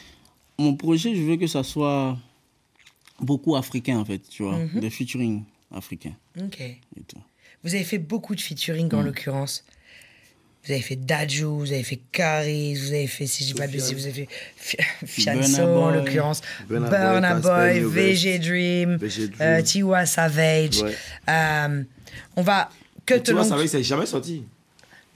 Mon 0.59 0.75
projet, 0.75 1.15
je 1.15 1.21
veux 1.21 1.37
que 1.37 1.47
ça 1.47 1.63
soit 1.63 2.17
beaucoup 3.21 3.55
africain, 3.55 3.97
en 3.97 4.05
fait, 4.05 4.19
tu 4.29 4.43
vois. 4.43 4.57
Mhm. 4.57 4.79
Des 4.79 4.89
featuring 4.89 5.43
africains 5.73 6.15
Ok. 6.39 6.59
et 6.61 6.77
tout. 7.07 7.21
Vous 7.63 7.73
avez 7.75 7.83
fait 7.83 7.97
beaucoup 7.97 8.35
de 8.35 8.41
featuring 8.41 8.93
en 8.93 9.01
Mm. 9.01 9.05
l'occurrence. 9.05 9.63
Vous 10.65 10.71
avez 10.73 10.81
fait 10.81 10.95
Daju, 10.97 11.45
vous 11.45 11.71
avez 11.71 11.83
fait 11.83 11.99
Caris, 12.11 12.75
vous 12.75 12.87
avez 12.89 13.07
fait, 13.07 13.25
si 13.25 13.43
je 13.43 13.49
dis 13.49 13.53
pas 13.53 13.67
de 13.67 13.71
bêtises, 13.71 13.93
vous 13.93 14.05
avez 14.05 14.27
fait 14.57 14.77
Fi- 15.05 15.21
Fianso 15.21 15.61
en 15.63 15.91
Boy. 15.91 15.97
l'occurrence, 15.97 16.41
Burna 16.67 17.39
Boy, 17.39 17.79
VG 17.83 18.39
Dream, 18.39 18.97
VG 18.97 19.27
Dream. 19.29 19.41
euh, 19.41 19.61
Tiwa 19.61 20.05
Savage. 20.05 20.81
Ouais. 20.81 20.93
Euh, 21.29 21.83
on 22.35 22.41
va 22.41 22.69
que 23.07 23.13
te 23.15 23.31
ça 23.43 23.55
va, 23.55 23.67
c'est 23.67 23.83
jamais 23.83 24.05
sorti. 24.05 24.43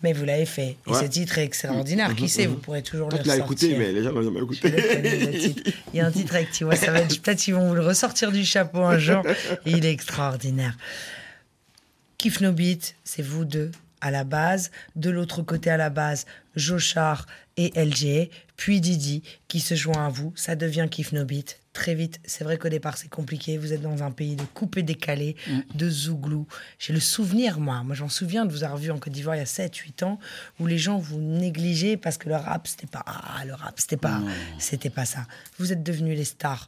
Mais 0.04 0.14
vous 0.14 0.26
l'avez 0.26 0.48
fait. 0.48 0.78
Et 0.88 0.92
Ouais. 0.92 1.00
ce 1.00 1.06
titre 1.06 1.38
est 1.38 1.44
extraordinaire. 1.44 2.16
Qui 2.16 2.24
Mhm, 2.24 2.28
sait, 2.28 2.48
mhm. 2.48 2.54
vous 2.54 2.60
pourrez 2.60 2.82
toujours 2.82 3.10
le 3.10 3.18
ressortir. 3.18 3.44
écouté, 3.46 3.76
mais 3.78 3.92
les 3.92 4.02
gens 4.04 4.12
l'ont 4.12 4.24
jamais 4.24 4.40
écouté. 4.42 5.64
Il 5.94 5.98
y 5.98 6.02
a 6.02 6.08
un 6.08 6.12
titre 6.12 6.34
avec 6.34 6.50
Tiwa 6.50 6.76
Savage. 6.76 7.22
Peut-être 7.22 7.38
qu'ils 7.40 7.54
vont 7.54 7.68
vous 7.68 7.76
le 7.76 7.82
ressortir 7.86 8.32
du 8.32 8.44
chapeau 8.44 8.80
un 8.80 8.98
jour. 8.98 9.22
Il 9.68 9.86
est 9.86 9.92
extraordinaire. 9.92 10.76
Kiff 12.18 12.42
No 12.42 12.52
Beat, 12.52 12.96
c'est 13.04 13.22
vous 13.22 13.46
deux 13.46 13.70
à 14.02 14.10
la 14.10 14.24
base. 14.24 14.72
De 14.96 15.12
l'autre 15.12 15.44
côté 15.44 15.70
à 15.70 15.78
la 15.78 15.90
base, 15.92 16.26
Jochar 16.56 17.28
et 17.58 17.72
LG. 17.76 18.30
Puis 18.58 18.82
Didi 18.82 19.22
qui 19.48 19.60
se 19.60 19.76
joint 19.76 20.08
à 20.08 20.10
vous. 20.10 20.34
Ça 20.36 20.56
devient 20.56 20.88
Kiff 20.90 21.12
No 21.12 21.26
Beat. 21.26 21.60
Très 21.74 21.96
vite, 21.96 22.20
c'est 22.26 22.44
vrai 22.44 22.58
qu'au 22.58 22.68
départ 22.68 22.98
c'est 22.98 23.08
compliqué. 23.08 23.58
Vous 23.58 23.72
êtes 23.72 23.82
dans 23.82 24.04
un 24.04 24.12
pays 24.12 24.36
de 24.36 24.44
coupé 24.44 24.84
décalé, 24.84 25.38
de 25.74 25.90
zouglou. 25.90 26.46
J'ai 26.80 26.92
le 26.92 27.00
souvenir, 27.00 27.62
moi, 27.62 27.82
moi 27.84 27.96
j'en 27.96 28.10
souviens 28.10 28.46
de 28.46 28.52
vous 28.52 28.64
avoir 28.66 28.78
vu 28.78 28.92
en 28.92 29.00
Côte 29.00 29.14
d'Ivoire 29.14 29.38
il 29.38 29.40
y 29.40 29.42
a 29.42 29.46
7-8 29.46 30.04
ans, 30.04 30.20
où 30.60 30.68
les 30.68 30.78
gens 30.78 30.98
vous 30.98 31.20
négligez 31.22 31.96
parce 31.96 32.18
que 32.18 32.28
le 32.28 32.36
rap 32.36 32.68
c'était 32.68 32.88
pas. 32.88 33.04
Ah, 33.06 33.46
le 33.46 33.54
rap 33.54 33.80
c'était 33.80 33.96
pas. 33.96 34.22
C'était 34.60 34.90
pas 34.90 35.06
ça. 35.06 35.26
Vous 35.60 35.72
êtes 35.72 35.82
devenus 35.82 36.18
les 36.18 36.26
stars, 36.26 36.68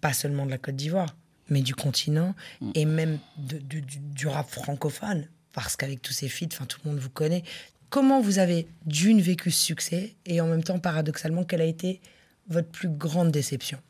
pas 0.00 0.12
seulement 0.12 0.46
de 0.46 0.50
la 0.52 0.58
Côte 0.58 0.76
d'Ivoire, 0.76 1.16
mais 1.48 1.62
du 1.62 1.74
continent 1.74 2.36
et 2.76 2.84
même 2.84 3.18
de- 3.36 3.58
de- 3.58 3.80
du, 3.80 3.98
du 3.98 4.26
rap 4.28 4.48
francophone. 4.48 5.26
Parce 5.52 5.74
qu'avec 5.76 6.00
tous 6.02 6.12
ces 6.12 6.28
feats, 6.28 6.46
tout 6.68 6.78
le 6.84 6.90
monde 6.92 7.00
vous 7.00 7.10
connaît. 7.10 7.42
Comment 7.88 8.20
vous 8.20 8.38
avez 8.38 8.68
d'une 8.86 9.20
vécu 9.20 9.50
ce 9.50 9.64
succès? 9.64 10.14
Et 10.24 10.40
en 10.40 10.46
même 10.46 10.62
temps, 10.62 10.78
paradoxalement, 10.78 11.42
quelle 11.42 11.62
a 11.62 11.64
été 11.64 12.00
votre 12.46 12.68
plus 12.68 12.88
grande 12.88 13.32
déception? 13.32 13.80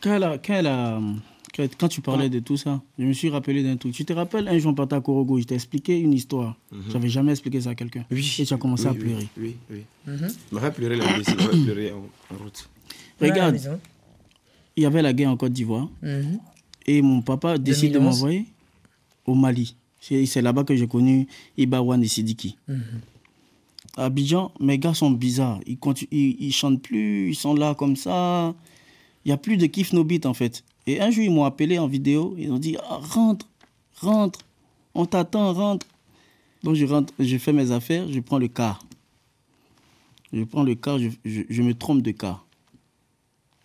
Quand, 0.00 1.88
tu 1.88 2.00
parlais 2.02 2.28
de 2.28 2.38
tout 2.40 2.56
ça, 2.56 2.82
je 2.98 3.04
me 3.04 3.12
suis 3.12 3.30
rappelé 3.30 3.62
d'un 3.62 3.76
truc. 3.76 3.94
Tu 3.94 4.04
te 4.04 4.12
rappelles, 4.12 4.46
un 4.48 4.58
jour, 4.58 4.74
Pata 4.74 5.00
Korogo, 5.00 5.38
je 5.40 5.44
t'ai 5.44 5.54
expliqué 5.54 5.98
une 5.98 6.12
histoire. 6.12 6.56
J'avais 6.90 7.08
jamais 7.08 7.32
expliqué 7.32 7.60
ça 7.60 7.70
à 7.70 7.74
quelqu'un. 7.74 8.04
Oui. 8.10 8.36
Et 8.38 8.44
tu 8.44 8.52
as 8.54 8.58
commencé 8.58 8.84
Oui, 8.84 8.88
à 8.88 8.92
oui, 8.92 8.98
pleurer. 8.98 9.28
Oui, 9.38 9.56
oui. 9.70 9.82
Il 10.06 10.54
m'a 10.54 10.60
fait 10.60 10.70
pleurer 10.72 10.96
ici, 10.98 11.30
il 11.30 11.36
m'a 11.36 11.42
fait 11.50 11.64
pleurer 11.64 11.92
en, 11.92 12.34
en 12.34 12.38
route. 12.38 12.68
À 13.20 13.26
la 13.26 13.32
Regarde, 13.32 13.78
il 14.76 14.82
y 14.82 14.86
avait 14.86 15.00
la 15.02 15.12
guerre 15.14 15.30
en 15.30 15.36
Côte 15.36 15.52
d'Ivoire. 15.52 15.88
Mhm. 16.02 16.38
Et 16.86 17.00
mon 17.02 17.22
papa 17.22 17.56
décide 17.58 17.88
de 17.94 17.98
2011. 17.98 18.14
m'envoyer 18.14 18.44
au 19.24 19.34
Mali. 19.34 19.74
C'est 20.00 20.42
là-bas 20.42 20.62
que 20.64 20.76
j'ai 20.76 20.86
connu 20.86 21.26
Ibawan 21.56 22.02
et 22.02 22.06
Sidiki. 22.06 22.56
Mhm. 22.68 22.82
À 23.96 24.04
Abidjan, 24.04 24.52
mes 24.60 24.78
gars 24.78 24.92
sont 24.92 25.10
bizarres. 25.10 25.60
Ils, 25.66 25.78
ils, 26.12 26.36
ils 26.38 26.52
chantent 26.52 26.82
plus, 26.82 27.30
ils 27.30 27.34
sont 27.34 27.54
là 27.54 27.74
comme 27.74 27.96
ça. 27.96 28.54
Il 29.26 29.30
n'y 29.30 29.32
a 29.32 29.38
plus 29.38 29.56
de 29.56 29.66
kiff 29.66 29.92
no 29.92 30.04
beat 30.04 30.24
en 30.24 30.34
fait. 30.34 30.62
Et 30.86 31.00
un 31.00 31.10
jour, 31.10 31.24
ils 31.24 31.32
m'ont 31.32 31.42
appelé 31.42 31.80
en 31.80 31.88
vidéo. 31.88 32.36
Ils 32.38 32.52
ont 32.52 32.60
dit 32.60 32.76
Ah, 32.88 33.00
Rentre, 33.02 33.48
rentre, 33.96 34.38
on 34.94 35.04
t'attend, 35.04 35.52
rentre. 35.52 35.84
Donc 36.62 36.76
je 36.76 36.86
rentre, 36.86 37.12
je 37.18 37.36
fais 37.36 37.52
mes 37.52 37.72
affaires, 37.72 38.06
je 38.08 38.20
prends 38.20 38.38
le 38.38 38.46
car. 38.46 38.86
Je 40.32 40.44
prends 40.44 40.62
le 40.62 40.76
car, 40.76 41.00
je, 41.00 41.62
me 41.62 41.74
trompe 41.74 42.02
de 42.02 42.12
car. 42.12 42.46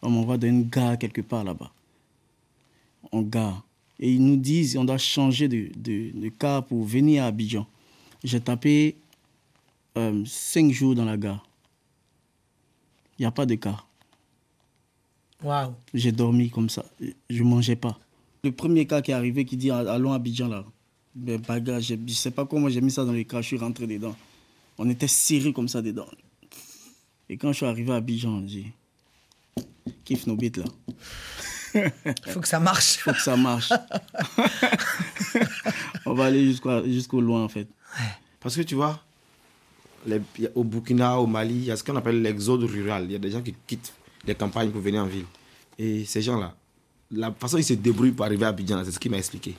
On 0.01 0.09
m'envoie 0.09 0.39
dans 0.39 0.47
une 0.47 0.67
gare 0.67 0.97
quelque 0.97 1.21
part 1.21 1.43
là-bas. 1.43 1.71
En 3.11 3.21
gare. 3.21 3.63
Et 3.99 4.11
ils 4.11 4.25
nous 4.25 4.37
disent 4.37 4.75
on 4.77 4.83
doit 4.83 4.97
changer 4.97 5.47
de, 5.47 5.69
de, 5.75 6.09
de 6.19 6.29
car 6.29 6.65
pour 6.65 6.83
venir 6.85 7.23
à 7.23 7.27
Abidjan. 7.27 7.67
J'ai 8.23 8.41
tapé 8.41 8.95
euh, 9.95 10.23
cinq 10.25 10.71
jours 10.71 10.95
dans 10.95 11.05
la 11.05 11.17
gare. 11.17 11.45
Il 13.19 13.21
n'y 13.21 13.27
a 13.27 13.31
pas 13.31 13.45
de 13.45 13.53
car. 13.53 13.90
Waouh. 15.43 15.73
J'ai 15.93 16.11
dormi 16.11 16.49
comme 16.49 16.69
ça. 16.69 16.85
Je 17.29 17.43
ne 17.43 17.47
mangeais 17.47 17.75
pas. 17.75 17.97
Le 18.43 18.51
premier 18.51 18.85
cas 18.85 19.01
qui 19.01 19.11
est 19.11 19.13
arrivé 19.13 19.45
qui 19.45 19.57
dit 19.57 19.71
allons 19.71 20.13
à 20.13 20.15
Abidjan 20.15 20.47
là. 20.47 20.63
Ben, 21.13 21.39
bagage, 21.41 21.87
je 21.87 21.95
ne 21.95 22.07
sais 22.07 22.31
pas 22.31 22.45
comment 22.45 22.69
j'ai 22.69 22.79
mis 22.81 22.91
ça 22.91 23.03
dans 23.03 23.11
les 23.11 23.25
cas, 23.25 23.41
je 23.41 23.47
suis 23.47 23.57
rentré 23.57 23.85
dedans. 23.85 24.15
On 24.77 24.89
était 24.89 25.07
serrés 25.07 25.51
comme 25.53 25.67
ça 25.67 25.81
dedans. 25.81 26.07
Et 27.29 27.37
quand 27.37 27.51
je 27.51 27.57
suis 27.57 27.65
arrivé 27.65 27.91
à 27.91 27.95
Abidjan, 27.95 28.43
j'ai 28.47 28.63
dit 28.63 28.71
kiffe 30.05 30.27
nos 30.27 30.35
bêtes 30.35 30.57
là. 30.57 30.65
Il 31.75 32.31
faut 32.31 32.39
que 32.41 32.47
ça 32.47 32.59
marche. 32.59 32.97
faut 32.97 33.11
que 33.11 33.21
ça 33.21 33.35
marche. 33.37 33.69
On 36.05 36.13
va 36.13 36.25
aller 36.25 36.45
jusqu'au 36.45 36.83
jusqu'au 36.85 37.21
loin 37.21 37.43
en 37.43 37.49
fait. 37.49 37.67
Parce 38.39 38.55
que 38.55 38.61
tu 38.61 38.75
vois, 38.75 38.99
les- 40.05 40.21
il 40.39 40.51
au 40.55 40.63
Burkina, 40.63 41.19
au 41.19 41.27
Mali, 41.27 41.55
il 41.55 41.63
y 41.65 41.71
a 41.71 41.77
ce 41.77 41.83
qu'on 41.83 41.95
appelle 41.95 42.21
l'exode 42.21 42.63
rural. 42.63 43.05
Il 43.05 43.11
y 43.11 43.15
a 43.15 43.19
des 43.19 43.31
gens 43.31 43.41
qui 43.41 43.53
quittent 43.67 43.93
les 44.25 44.35
campagnes 44.35 44.69
pour 44.71 44.81
venir 44.81 45.01
en 45.03 45.07
ville. 45.07 45.25
Et 45.77 46.05
ces 46.05 46.21
gens-là, 46.21 46.55
la 47.11 47.31
façon 47.31 47.57
dont 47.57 47.61
ils 47.61 47.65
se 47.65 47.73
débrouillent 47.73 48.11
pour 48.11 48.25
arriver 48.25 48.45
à 48.45 48.49
Abidjan, 48.49 48.83
c'est 48.85 48.91
ce 48.91 48.99
qu'il 48.99 49.11
m'a 49.11 49.17
expliqué. 49.17 49.55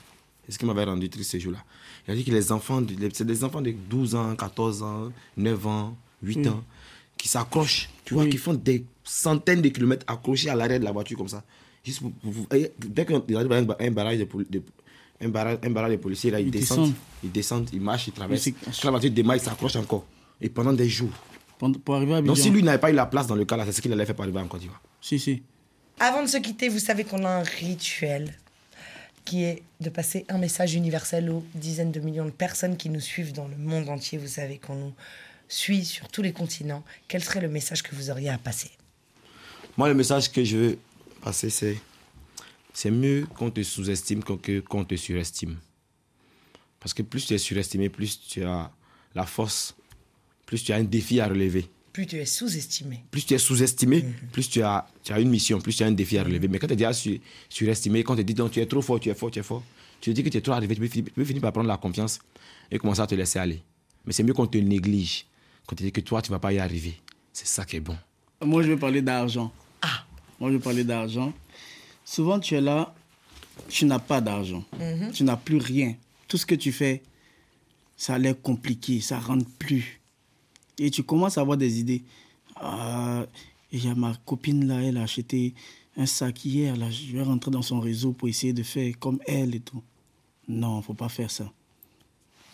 C'est 0.46 0.52
ce 0.52 0.58
qui 0.58 0.64
m'avait 0.64 0.84
rendu 0.84 1.08
triste 1.08 1.30
ce 1.32 1.38
jour-là. 1.38 1.58
Il 2.06 2.12
a 2.12 2.16
dit 2.16 2.24
que 2.24 2.30
les 2.32 2.50
enfants, 2.52 2.82
c'est 3.12 3.26
des 3.26 3.44
enfants 3.44 3.60
de 3.60 3.70
12 3.72 4.14
ans, 4.14 4.34
14 4.34 4.82
ans, 4.82 5.12
9 5.36 5.66
ans, 5.66 5.96
8 6.22 6.36
Oui. 6.38 6.48
ans, 6.48 6.64
qui 7.16 7.28
s'accrochent, 7.28 7.88
tu 8.04 8.14
vois, 8.14 8.24
Oui. 8.24 8.30
qui 8.30 8.38
font 8.38 8.54
des 8.54 8.84
centaines 9.04 9.62
de 9.62 9.68
kilomètres 9.68 10.04
accrochés 10.08 10.50
à 10.50 10.54
l'arrière 10.56 10.80
de 10.80 10.84
la 10.84 10.92
voiture 10.92 11.16
comme 11.18 11.28
ça. 11.28 11.44
Juste 11.84 12.00
pour, 12.00 12.12
pour- 12.12 12.46
et 12.56 12.72
dès 12.78 13.04
qu'ils 13.06 13.36
arrivent 13.36 13.52
à 13.52 13.56
un, 13.56 13.62
ba- 13.62 13.76
un 13.80 13.90
barrage 13.90 14.18
de, 14.18 14.62
un 15.20 15.28
barrage, 15.28 15.58
un 15.62 15.70
barrage 15.70 15.92
de 15.92 15.96
policiers, 15.96 16.30
là, 16.30 16.40
ils, 16.40 16.46
Ils 16.46 16.50
descendent, 16.50 16.78
descendent. 16.80 16.94
ils 17.24 17.32
descendent, 17.32 17.68
ils 17.72 17.80
marchent, 17.80 18.08
ils 18.08 18.12
traversent. 18.12 18.48
Quand 18.64 18.84
la 18.84 18.90
voiture 18.90 19.10
démarre, 19.10 19.36
ils 19.36 19.40
s'accrochent 19.42 19.76
encore. 19.76 20.04
Et 20.40 20.48
pendant 20.48 20.72
des 20.72 20.88
jours. 20.88 21.10
Pour, 21.62 21.80
pour 21.80 21.94
arriver 21.94 22.14
à 22.14 22.16
Abidjan. 22.16 22.34
Donc 22.34 22.42
si 22.42 22.50
lui 22.50 22.60
n'avait 22.64 22.78
pas 22.80 22.90
eu 22.90 22.94
la 22.94 23.06
place 23.06 23.28
dans 23.28 23.36
le 23.36 23.44
cas 23.44 23.56
là, 23.56 23.64
c'est 23.64 23.70
ce 23.70 23.80
qu'il 23.80 23.92
allait 23.92 24.04
faire 24.04 24.16
pour 24.16 24.24
arriver 24.24 24.40
en 24.40 24.48
Côte 24.48 24.60
d'Ivoire. 24.62 24.82
Si, 25.00 25.20
si. 25.20 25.42
Avant 26.00 26.20
de 26.22 26.26
se 26.26 26.38
quitter, 26.38 26.68
vous 26.68 26.80
savez 26.80 27.04
qu'on 27.04 27.24
a 27.24 27.28
un 27.30 27.42
rituel 27.44 28.34
qui 29.24 29.44
est 29.44 29.62
de 29.80 29.88
passer 29.88 30.24
un 30.28 30.38
message 30.38 30.74
universel 30.74 31.30
aux 31.30 31.44
dizaines 31.54 31.92
de 31.92 32.00
millions 32.00 32.24
de 32.24 32.30
personnes 32.32 32.76
qui 32.76 32.88
nous 32.90 32.98
suivent 33.00 33.32
dans 33.32 33.46
le 33.46 33.56
monde 33.56 33.88
entier. 33.88 34.18
Vous 34.18 34.26
savez 34.26 34.58
qu'on 34.58 34.74
nous 34.74 34.92
suit 35.48 35.84
sur 35.84 36.08
tous 36.08 36.22
les 36.22 36.32
continents. 36.32 36.82
Quel 37.06 37.22
serait 37.22 37.40
le 37.40 37.48
message 37.48 37.84
que 37.84 37.94
vous 37.94 38.10
auriez 38.10 38.30
à 38.30 38.38
passer? 38.38 38.72
Moi, 39.76 39.86
le 39.86 39.94
message 39.94 40.32
que 40.32 40.42
je 40.42 40.56
veux 40.56 40.78
passer, 41.22 41.48
c'est 41.50 41.78
c'est 42.74 42.90
mieux 42.90 43.26
qu'on 43.36 43.50
te 43.52 43.62
sous-estime 43.62 44.24
que- 44.24 44.32
que 44.32 44.58
qu'on 44.60 44.84
te 44.84 44.96
surestime. 44.96 45.58
Parce 46.80 46.92
que 46.92 47.02
plus 47.02 47.24
tu 47.26 47.34
es 47.34 47.38
surestimé, 47.38 47.88
plus 47.88 48.18
tu 48.20 48.42
as 48.44 48.72
la 49.14 49.26
force, 49.26 49.76
plus 50.52 50.62
tu 50.64 50.72
as 50.72 50.76
un 50.76 50.84
défi 50.84 51.18
à 51.18 51.28
relever. 51.28 51.64
Plus 51.94 52.06
tu 52.06 52.16
es 52.18 52.26
sous-estimé. 52.26 53.02
Plus 53.10 53.24
tu 53.24 53.32
es 53.32 53.38
sous-estimé, 53.38 54.04
plus 54.32 54.50
tu 54.50 54.60
as, 54.62 54.86
tu 55.02 55.14
as 55.14 55.18
une 55.18 55.30
mission, 55.30 55.58
plus 55.62 55.74
tu 55.74 55.82
as 55.82 55.86
un 55.86 55.92
défi 55.92 56.18
à 56.18 56.24
relever. 56.24 56.46
Mais 56.46 56.58
quand 56.58 56.66
tu 56.66 56.74
es 56.74 56.76
déjà 56.76 56.92
su- 56.92 57.22
surestimé, 57.48 58.04
quand 58.04 58.16
tu 58.16 58.22
dis 58.24 58.34
donc 58.34 58.50
tu 58.52 58.60
es 58.60 58.66
trop 58.66 58.82
fort, 58.82 59.00
tu 59.00 59.08
es 59.08 59.14
fort, 59.14 59.30
tu 59.30 59.38
es 59.38 59.42
fort, 59.42 59.62
tu 59.98 60.10
te 60.10 60.14
dis 60.14 60.22
que 60.22 60.28
tu 60.28 60.36
es 60.36 60.42
trop 60.42 60.52
arrivé, 60.52 60.74
tu 60.74 60.80
peux, 60.82 60.88
finir, 60.88 61.06
tu 61.06 61.12
peux 61.12 61.24
finir 61.24 61.40
par 61.40 61.52
prendre 61.54 61.68
la 61.68 61.78
confiance 61.78 62.18
et 62.70 62.78
commencer 62.78 63.00
à 63.00 63.06
te 63.06 63.14
laisser 63.14 63.38
aller. 63.38 63.62
Mais 64.04 64.12
c'est 64.12 64.22
mieux 64.24 64.34
qu'on 64.34 64.46
te 64.46 64.58
néglige, 64.58 65.24
qu'on 65.66 65.74
te 65.74 65.82
dit 65.82 65.90
que 65.90 66.02
toi, 66.02 66.20
tu 66.20 66.30
ne 66.30 66.34
vas 66.34 66.38
pas 66.38 66.52
y 66.52 66.58
arriver. 66.58 67.00
C'est 67.32 67.46
ça 67.46 67.64
qui 67.64 67.76
est 67.76 67.80
bon. 67.80 67.96
Moi, 68.44 68.62
je 68.62 68.68
vais 68.72 68.76
parler 68.76 69.00
d'argent. 69.00 69.50
Moi, 70.38 70.50
je 70.50 70.56
vais 70.56 70.62
parler 70.62 70.84
d'argent. 70.84 71.32
Souvent, 72.04 72.38
tu 72.40 72.54
es 72.56 72.60
là, 72.60 72.94
tu 73.70 73.86
n'as 73.86 74.00
pas 74.00 74.20
d'argent. 74.20 74.64
Mhm. 74.78 75.12
Tu 75.12 75.24
n'as 75.24 75.36
plus 75.38 75.56
rien. 75.56 75.94
Tout 76.28 76.36
ce 76.36 76.44
que 76.44 76.54
tu 76.54 76.72
fais, 76.72 77.02
ça 77.96 78.14
a 78.14 78.18
l'air 78.18 78.34
compliqué, 78.42 79.00
ça 79.00 79.18
rentre 79.18 79.46
plus. 79.58 80.00
Et 80.84 80.90
tu 80.90 81.02
commences 81.04 81.38
à 81.38 81.42
avoir 81.42 81.56
des 81.56 81.78
idées. 81.78 82.02
Ah, 82.56 83.24
il 83.70 83.84
y 83.84 83.88
a 83.88 83.94
ma 83.94 84.14
copine 84.26 84.66
là, 84.66 84.82
elle 84.82 84.96
a 84.96 85.02
acheté 85.02 85.54
un 85.96 86.06
sac 86.06 86.44
hier, 86.44 86.74
là, 86.76 86.90
je 86.90 87.12
vais 87.16 87.22
rentrer 87.22 87.50
dans 87.50 87.62
son 87.62 87.78
réseau 87.80 88.12
pour 88.12 88.28
essayer 88.28 88.52
de 88.52 88.62
faire 88.62 88.98
comme 88.98 89.18
elle 89.26 89.54
et 89.54 89.60
tout. 89.60 89.82
Non, 90.48 90.82
faut 90.82 90.94
pas 90.94 91.08
faire 91.08 91.30
ça. 91.30 91.50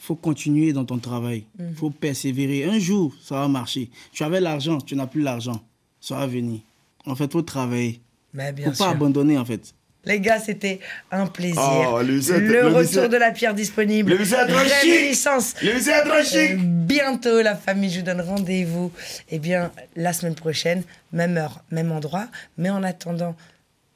faut 0.01 0.15
continuer 0.17 0.73
dans 0.73 0.87
ton 0.87 0.99
travail. 0.99 1.45
Il 1.59 1.67
Mhm. 1.67 1.75
faut 1.75 1.91
persévérer. 1.91 2.65
Un 2.65 2.79
jour, 2.79 3.15
ça 3.23 3.41
va 3.41 3.49
marcher. 3.49 3.91
Tu 4.11 4.23
avais 4.25 4.41
l'argent, 4.41 4.79
tu 4.81 4.97
n'as 4.97 5.07
plus 5.07 5.21
l'argent. 5.21 5.63
Ça 6.01 6.17
va 6.17 6.27
venir. 6.27 6.61
En 7.05 7.15
fait, 7.15 7.25
il 7.27 7.31
faut 7.31 7.43
travailler. 7.43 8.01
Mais 8.33 8.49
Il 8.49 8.55
bien 8.55 8.73
faut 8.73 8.79
pas 8.85 8.91
abandonner, 8.91 9.37
en 9.37 9.45
fait. 9.45 9.75
Les 10.05 10.21
gars, 10.21 10.39
c'était 10.39 10.81
un 11.11 11.27
plaisir. 11.27 11.61
Oh, 11.93 11.99
le 12.01 12.07
l'émission- 12.07 13.01
retour 13.03 13.09
de 13.11 13.17
la 13.17 13.31
pierre 13.31 13.53
disponible. 13.55 14.11
trop 14.47 16.23
chic. 16.23 16.53
Euh, 16.53 16.57
Bientôt, 16.59 17.43
la 17.43 17.55
famille, 17.57 17.91
je 17.91 17.99
vous 17.99 18.05
donne 18.07 18.21
rendez-vous. 18.23 18.91
Eh 19.31 19.39
bien, 19.39 19.71
la 19.97 20.13
semaine 20.13 20.35
prochaine, 20.35 20.83
même 21.13 21.37
heure, 21.37 21.63
même 21.71 21.93
endroit. 21.93 22.29
Mais 22.57 22.71
en 22.71 22.83
attendant, 22.85 23.35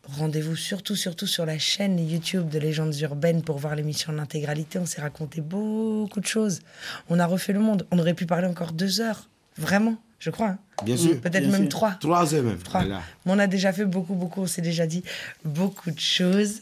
rendez-vous 0.05 0.57
surtout, 0.57 0.97
surtout 0.97 1.27
sur 1.29 1.47
la 1.47 1.59
chaîne 1.59 1.99
YouTube 1.99 2.49
de 2.49 2.59
Légendes 2.59 2.99
Urbaines 3.01 3.43
pour 3.43 3.59
voir 3.59 3.75
l'émission 3.77 4.13
en 4.13 4.19
intégralité. 4.19 4.79
On 4.79 4.87
s'est 4.87 5.01
raconté 5.01 5.41
beaucoup 5.41 6.21
de 6.21 6.27
choses. 6.27 6.61
On 7.09 7.19
a 7.21 7.27
refait 7.27 7.53
le 7.55 7.61
monde. 7.61 7.87
On 7.91 7.99
aurait 7.99 8.15
pu 8.15 8.27
parler 8.27 8.49
encore 8.49 8.73
deux 8.73 9.01
heures. 9.01 9.29
Vraiment, 9.57 9.97
je 10.23 10.31
crois. 10.31 10.51
hein. 10.51 10.59
Bien 10.85 10.97
sûr. 10.97 11.21
Peut-être 11.21 11.49
même 11.49 11.63
sûr. 11.63 11.69
trois. 11.69 11.91
Trois 12.01 12.33
heures 12.33 12.45
même. 12.45 12.59
Trois. 12.59 12.81
Voilà. 12.83 13.03
Mais 13.27 13.33
on 13.33 13.39
a 13.41 13.49
déjà 13.49 13.73
fait 13.73 13.85
beaucoup, 13.85 14.15
beaucoup, 14.15 14.43
on 14.43 14.47
s'est 14.47 14.63
déjà 14.63 14.87
dit 14.87 15.03
beaucoup 15.45 15.91
de 15.91 15.99
choses. 15.99 16.61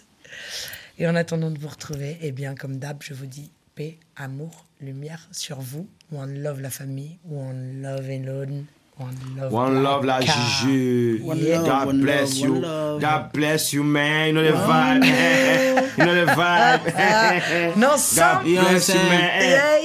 Et 0.98 1.06
en 1.06 1.14
attendant 1.14 1.50
de 1.50 1.58
vous 1.58 1.68
retrouver, 1.68 2.16
eh 2.22 2.32
bien, 2.32 2.54
comme 2.54 2.78
d'hab, 2.78 3.02
je 3.02 3.12
vous 3.14 3.26
dis 3.26 3.50
paix, 3.74 3.98
amour, 4.16 4.66
lumière 4.80 5.28
sur 5.32 5.60
vous. 5.60 5.86
One 6.12 6.42
love 6.42 6.60
la 6.60 6.70
famille, 6.70 7.18
one 7.30 7.82
love 7.82 8.08
alone, 8.08 8.64
one 9.00 9.16
love. 9.36 9.52
One 9.52 9.82
love 9.82 10.04
la 10.04 10.20
Car- 10.20 10.26
Juju. 10.60 11.18
One 11.24 11.38
Yeah. 11.38 11.56
love, 11.58 11.66
God 11.66 11.86
one 11.86 12.00
bless 12.02 12.28
love, 12.30 12.38
you. 12.44 12.52
one 12.52 12.62
love. 12.62 13.00
God 13.00 13.32
bless 13.32 13.72
you, 13.72 13.82
man. 13.82 14.26
You 14.28 14.32
know 14.34 14.44
the 14.44 14.52
vibe. 14.52 15.04
you 15.98 16.04
know 16.04 16.14
the 16.26 16.32
vibe. 16.32 17.76
Non, 17.76 17.96
God. 18.16 18.46
You 18.46 18.54
know 18.56 18.62
what 18.62 18.68
I'm 18.68 18.72
bless 18.72 18.88
you, 18.88 18.94
saying? 18.94 19.08
man. 19.08 19.28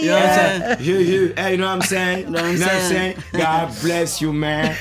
Yeah, 0.04 0.80
you, 0.80 0.96
you, 0.98 1.34
hey, 1.38 1.52
you 1.52 1.58
know 1.58 1.66
what 1.68 1.74
I'm 1.76 1.82
saying? 1.82 2.26
Know 2.32 2.32
what 2.42 2.44
I'm 2.46 2.52
You 2.54 2.60
know 2.60 2.66
what 2.68 2.76
I'm 2.76 2.82
saying? 2.92 3.16
God 3.34 3.82
bless 3.82 4.22
you, 4.22 4.34
man. 4.34 4.76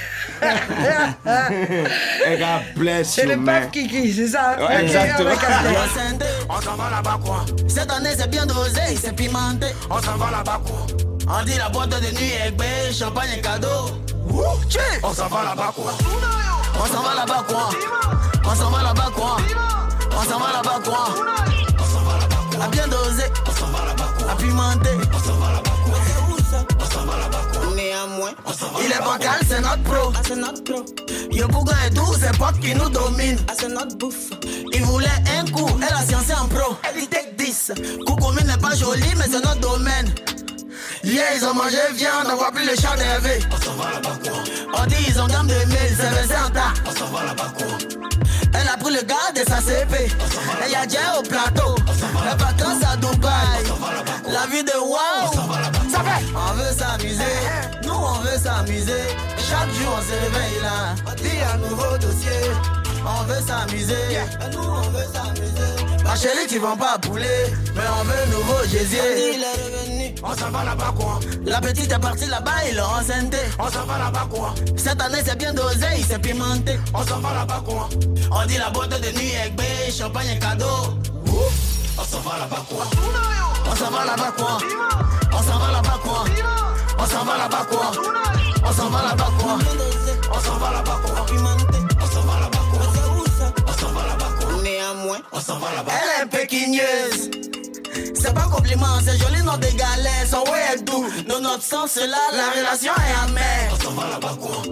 hey, 0.44 2.36
God 2.38 2.62
bless 2.76 3.14
C'est 3.14 3.22
you, 3.22 3.28
le 3.30 3.36
man. 3.36 3.62
pape 3.62 3.70
Kiki, 3.72 4.12
c'est 4.12 4.28
ça? 4.28 4.56
Ouais, 4.58 4.82
exactement. 4.84 5.30
On 6.50 6.60
s'en 6.60 6.74
va 6.76 6.90
là-bas 6.90 7.18
quoi. 7.24 7.44
Cette 7.68 7.90
année 7.90 8.10
c'est 8.16 8.28
bien 8.30 8.44
dosé, 8.44 8.80
c'est 9.00 9.14
pimenté. 9.14 9.68
On 9.90 10.00
s'en 10.02 10.16
va 10.16 10.30
là-bas 10.30 10.60
quoi. 10.66 10.86
On 11.28 11.44
dit 11.44 11.56
la 11.56 11.68
boîte 11.70 11.90
de 11.90 12.10
nuit 12.18 12.32
est 12.46 12.50
belle, 12.50 12.92
champagne 12.92 13.30
et 13.38 13.40
cadeau. 13.40 14.03
On 15.02 15.12
s'en 15.14 15.28
va 15.28 15.44
là-bas 15.44 15.72
quoi. 15.74 15.92
On 16.80 16.86
s'en 16.86 17.02
va 17.02 17.14
là-bas 17.14 17.44
quoi. 17.46 17.68
On 18.44 18.54
s'en 18.54 18.70
va 18.70 18.82
là-bas 18.82 19.10
quoi. 19.14 19.36
On 20.16 20.22
s'en 20.24 20.38
va 20.38 20.52
là-bas 20.52 20.80
quoi. 20.84 21.06
On 21.78 21.84
s'en 21.84 22.00
va 22.02 22.18
là-bas 22.18 22.40
quoi. 22.50 22.64
À 22.64 22.68
bien 22.68 22.88
dosé. 22.88 23.24
On 23.46 23.52
s'en 23.52 23.66
va 23.66 23.84
là-bas 23.86 24.12
quoi. 24.18 24.30
À 24.30 24.36
pimenté. 24.36 24.90
On 25.12 25.18
s'en 25.18 25.34
va 25.34 25.52
là-bas 25.52 25.70
quoi. 25.84 25.98
On 26.80 26.84
s'en 26.90 27.04
va 27.04 27.18
là-bas 27.18 27.38
quoi. 27.52 27.74
Néanmoins. 27.74 28.32
Il 28.80 28.92
est 28.92 29.04
bancal, 29.04 29.40
c'est 29.48 29.60
notre 29.60 29.82
pro. 29.82 30.12
Ah, 30.14 30.20
c'est 30.26 30.36
notre 30.36 30.64
pro. 30.64 30.84
Yo 31.30 31.48
Bouga 31.48 31.74
et 31.86 31.94
tout, 31.94 32.14
c'est 32.18 32.36
potes 32.38 32.58
qui 32.60 32.74
nous 32.74 32.88
domine. 32.88 33.38
Ah, 33.48 33.52
c'est 33.58 33.68
notre 33.68 33.96
bouffe. 33.96 34.30
Il 34.72 34.82
voulait 34.84 35.08
un 35.38 35.44
coup, 35.50 35.68
elle 35.76 35.94
a 35.94 36.02
sciencé 36.02 36.32
en 36.34 36.46
pro. 36.46 36.76
Elle 36.82 37.00
dit 37.00 37.08
take 37.08 37.34
10. 37.38 37.72
Coucou 38.06 38.32
n'est 38.32 38.56
pas 38.56 38.74
joli, 38.74 39.08
mais 39.16 39.24
c'est 39.30 39.44
notre 39.44 39.60
domaine. 39.60 40.12
Yeah, 41.04 41.34
ils 41.36 41.44
ont 41.44 41.54
mangé 41.54 41.76
viande, 41.92 42.28
on 42.32 42.36
voit 42.36 42.50
plus 42.50 42.64
le 42.64 42.74
chat 42.74 42.96
d'Hervé. 42.96 43.40
On 43.52 43.62
s'en 43.62 43.74
va 43.74 43.90
là-bas 43.90 44.18
quoi. 44.22 44.82
On 44.82 44.86
dit 44.86 44.96
ils 45.06 45.20
ont 45.20 45.26
gamme 45.26 45.46
de 45.46 45.54
mille, 45.66 45.96
c'est 45.96 46.08
versé 46.08 46.34
en 46.34 46.50
tas. 46.50 46.72
On 46.86 46.98
s'en 46.98 47.06
va 47.06 47.24
là-bas 47.24 47.52
quoi. 47.56 47.66
Elle 48.54 48.68
a 48.68 48.76
pris 48.78 48.94
le 48.94 49.02
gars 49.02 49.32
de 49.34 49.40
sa 49.46 49.60
CP. 49.60 50.10
Elle 50.64 50.70
y 50.70 50.74
a 50.74 50.86
déjà 50.86 51.18
au 51.18 51.22
plateau. 51.22 51.74
Les 52.24 52.42
vacances 52.42 52.82
à 52.90 52.96
Dubaï. 52.96 53.64
La 54.32 54.46
vie 54.46 54.64
de 54.64 54.78
wow. 54.78 55.32
Ça 55.90 55.98
fait. 55.98 56.24
On 56.34 56.54
veut 56.54 56.72
s'amuser. 56.72 57.36
Nous, 57.84 57.92
on 57.92 58.20
veut 58.20 58.38
s'amuser. 58.42 59.04
Chaque 59.36 59.70
jour, 59.74 59.98
on 59.98 60.02
se 60.02 60.12
réveille 60.12 60.62
là. 60.62 60.94
On 61.06 61.14
dit 61.14 61.38
un 61.52 61.58
nouveau 61.58 61.98
dossier. 61.98 62.50
On 63.04 63.24
veut 63.24 63.42
s'amuser. 63.46 64.18
Nous, 64.52 64.58
on 64.58 64.88
veut 64.90 65.06
s'amuser. 65.12 66.02
Ma 66.04 66.16
chérie, 66.16 66.46
tu 66.48 66.58
vends 66.58 66.76
pas 66.76 66.96
poulet. 66.98 67.52
Mais 67.74 67.82
on 68.00 68.04
veut 68.04 68.36
nouveau 68.36 68.64
Jésus. 68.66 68.96
On 70.26 70.34
s'en 70.34 70.50
va 70.50 70.64
là-bas 70.64 70.94
quoi. 70.98 71.20
La 71.44 71.60
petite 71.60 71.92
est 71.92 71.98
partie 71.98 72.26
là-bas, 72.26 72.52
il 72.70 72.76
est 72.76 72.80
enceinte. 72.80 73.36
On 73.58 73.70
s'en 73.70 73.84
va 73.84 73.98
là-bas 73.98 74.26
quoi. 74.30 74.54
Cette 74.76 75.00
année, 75.00 75.18
c'est 75.24 75.36
bien 75.36 75.52
dosé, 75.52 75.86
il 75.98 76.04
s'est 76.04 76.18
pimenté. 76.18 76.78
On 76.94 77.06
s'en 77.06 77.20
va 77.20 77.34
là-bas 77.34 77.62
quoi. 77.64 77.88
On 78.30 78.46
dit 78.46 78.56
la 78.56 78.70
boîte 78.70 78.90
de 78.90 79.18
nuit 79.18 79.36
avec 79.38 79.54
bé, 79.56 79.64
champagne 79.96 80.28
et 80.34 80.38
cadeau. 80.38 80.96
On 81.98 82.04
s'en 82.04 82.20
va 82.20 82.38
là-bas 82.38 82.64
quoi. 82.68 82.86
On 83.66 83.76
s'en 83.76 83.90
va 83.90 84.04
là-bas 84.04 84.32
quoi. 84.36 84.58
On 85.32 85.42
s'en 85.42 85.58
va 85.58 85.72
là-bas 85.72 85.98
quoi. 86.02 86.24
On 86.98 87.06
s'en 87.06 87.24
va 87.24 87.36
là-bas 87.36 87.66
quoi. 87.68 87.92
On 88.66 88.72
s'en 88.72 88.88
va 88.88 89.02
là-bas 89.02 89.28
quoi. 89.38 89.58
On 90.26 90.38
s'en 90.38 90.58
va 90.58 90.72
là-bas 90.72 91.00
quoi. 91.04 91.18
On 92.00 92.06
s'en 92.06 92.20
va 92.22 92.40
là-bas 92.40 92.64
quoi. 92.70 92.80
On 93.66 93.72
s'en 93.78 93.92
va 93.92 94.06
là-bas 94.06 94.30
quoi. 94.40 94.62
Néanmoins, 94.62 95.18
on 95.32 95.40
s'en 95.40 95.58
va 95.58 95.72
là-bas. 95.76 95.92
Elle 95.92 96.24
est 96.24 96.30
péquineuse. 96.30 97.30
C'est 98.84 98.90
pas 98.90 98.96
compliment, 98.96 99.00
c'est 99.04 99.18
joli 99.18 99.42
nom 99.42 99.56
des 99.56 99.72
galets, 99.72 100.28
son 100.30 100.50
way 100.50 100.60
est 100.74 100.82
doux. 100.82 101.06
Dans 101.28 101.40
notre 101.40 101.62
sens, 101.62 101.92
c'est 101.94 102.06
là, 102.06 102.18
la 102.32 102.50
relation 102.60 102.92
est 102.92 103.28
amère. 103.28 103.72
On 103.72 103.82
s'en 103.82 103.90
va 103.92 104.08
là-bas 104.08 104.36
quoi. 104.40 104.62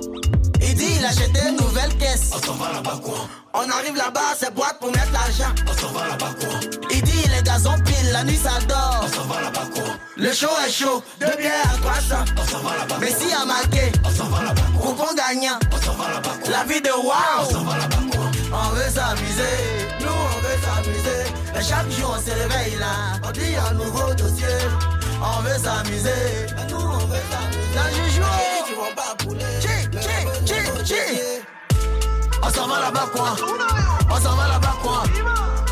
Il 0.60 0.74
dit 0.74 0.86
il 0.98 1.04
a 1.04 1.08
acheté 1.08 1.48
une 1.48 1.56
nouvelle 1.56 1.94
caisse. 1.98 2.30
On 2.34 2.46
s'en 2.46 2.54
va 2.54 2.72
là-bas 2.72 3.00
quoi. 3.02 3.28
On 3.54 3.68
arrive 3.70 3.96
là-bas, 3.96 4.34
c'est 4.38 4.54
boîte 4.54 4.78
pour 4.80 4.90
mettre 4.90 5.12
l'argent. 5.12 5.52
On 5.68 5.80
s'en 5.80 5.92
va 5.92 6.08
là-bas 6.08 6.34
quoi. 6.40 6.60
Il 6.90 7.02
dit 7.02 7.28
les 7.34 7.42
gazons 7.42 7.78
pile, 7.84 8.12
la 8.12 8.24
nuit 8.24 8.38
ça 8.42 8.58
dort. 8.68 9.04
On 9.04 9.08
s'en 9.08 9.24
va 9.26 9.40
là-bas 9.42 9.68
quoi. 9.74 9.84
Le 10.16 10.32
show 10.32 10.48
est 10.66 10.70
chaud, 10.70 11.02
deux 11.20 11.36
bières 11.36 11.74
à 11.74 11.78
300. 11.78 12.24
On 12.36 12.46
s'en 12.46 12.58
va 12.60 12.76
là-bas. 12.78 12.98
Messi 12.98 13.32
a 13.34 13.44
marqué. 13.44 13.92
On 14.04 14.10
s'en 14.10 14.28
va 14.28 14.44
là-bas 14.44 14.62
quoi. 14.78 14.92
Coupon 14.92 15.14
gagnant. 15.14 15.58
On 15.72 15.84
s'en 15.84 15.94
va 15.94 16.08
là-bas 16.10 16.36
quoi. 16.42 16.50
La 16.50 16.64
vie 16.64 16.80
de 16.80 16.90
wow. 16.90 17.12
On 17.40 17.50
s'en 17.50 17.64
va 17.64 17.78
là-bas 17.78 17.96
quoi. 18.12 18.30
On 18.54 18.68
veut 18.74 18.90
s'amuser, 18.94 19.88
Et 21.58 21.62
chaque 21.62 21.90
jour 21.90 22.14
on 22.16 22.20
se 22.20 22.30
réveille 22.30 22.78
là, 22.78 23.18
on 23.24 23.30
dit 23.30 23.54
un 23.56 23.74
nouveau 23.74 24.14
dossier. 24.14 24.46
On 25.20 25.40
veut 25.42 25.58
s'amuser, 25.58 26.46
nous 26.70 26.76
on 26.76 27.06
veut 27.06 27.24
s'amuser. 27.30 27.74
La 27.74 27.90
juju, 27.90 28.22
tu 28.66 28.74
vas 28.74 28.92
pas 28.96 29.12
tchi. 30.84 30.94
On 32.42 32.50
s'en 32.50 32.66
va 32.66 32.80
là-bas 32.80 33.06
quoi. 33.14 33.36
On 34.10 34.16
s'en 34.16 34.34
va 34.36 34.48
là-bas 34.48 34.74
quoi. 34.82 35.02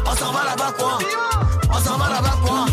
On 0.06 0.14
s'en 0.14 0.32
va 0.32 0.44
là-bas 0.44 0.72
quoi. 0.78 0.98
On 1.72 1.78
s'en 1.78 1.98
va 1.98 2.08
là-bas 2.08 2.36
quoi. 2.44 2.66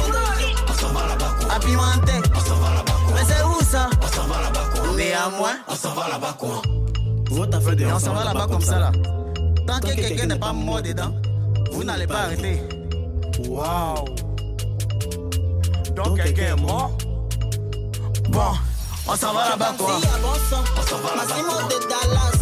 On 0.67 0.73
s'en 0.73 0.93
va 0.93 1.07
là-bas 1.07 1.35
quoi. 1.39 1.53
À 1.53 1.59
pimenter. 1.59 2.29
On 2.35 2.39
s'en 2.39 2.55
va 2.55 2.73
là-bas 2.75 2.93
quoi. 3.05 3.15
Mais 3.15 3.25
c'est 3.27 3.43
où 3.43 3.61
ça? 3.61 3.89
On 4.01 4.07
s'en 4.07 4.27
va 4.27 4.41
là-bas 4.41 4.65
quoi. 4.73 4.95
Néanmoins, 4.95 5.57
on 5.67 5.75
s'en 5.75 5.93
va 5.93 6.09
là-bas 6.09 6.35
quoi. 6.37 6.61
Et 7.79 7.85
on 7.85 7.99
s'en 7.99 8.13
va 8.13 8.23
là-bas 8.23 8.47
comme 8.47 8.61
ça 8.61 8.79
là. 8.79 8.91
Tant 9.65 9.79
que 9.79 9.93
quelqu'un 9.95 10.27
n'est 10.27 10.39
pas 10.39 10.53
mort 10.53 10.81
dedans, 10.81 11.13
vous 11.71 11.83
n'allez 11.83 12.07
pas 12.07 12.19
arrêter. 12.21 12.61
Waouh! 13.45 14.05
Donc 15.95 16.17
quelqu'un 16.17 16.55
est 16.55 16.61
mort? 16.61 16.91
Bon, 18.29 18.51
on 19.07 19.15
s'en 19.15 19.33
va 19.33 19.49
là-bas 19.49 19.73
quoi? 19.77 19.95
On 19.95 20.81
s'en 20.83 20.97
va 20.97 21.15
là-bas 21.15 21.35
quoi? 21.43 21.69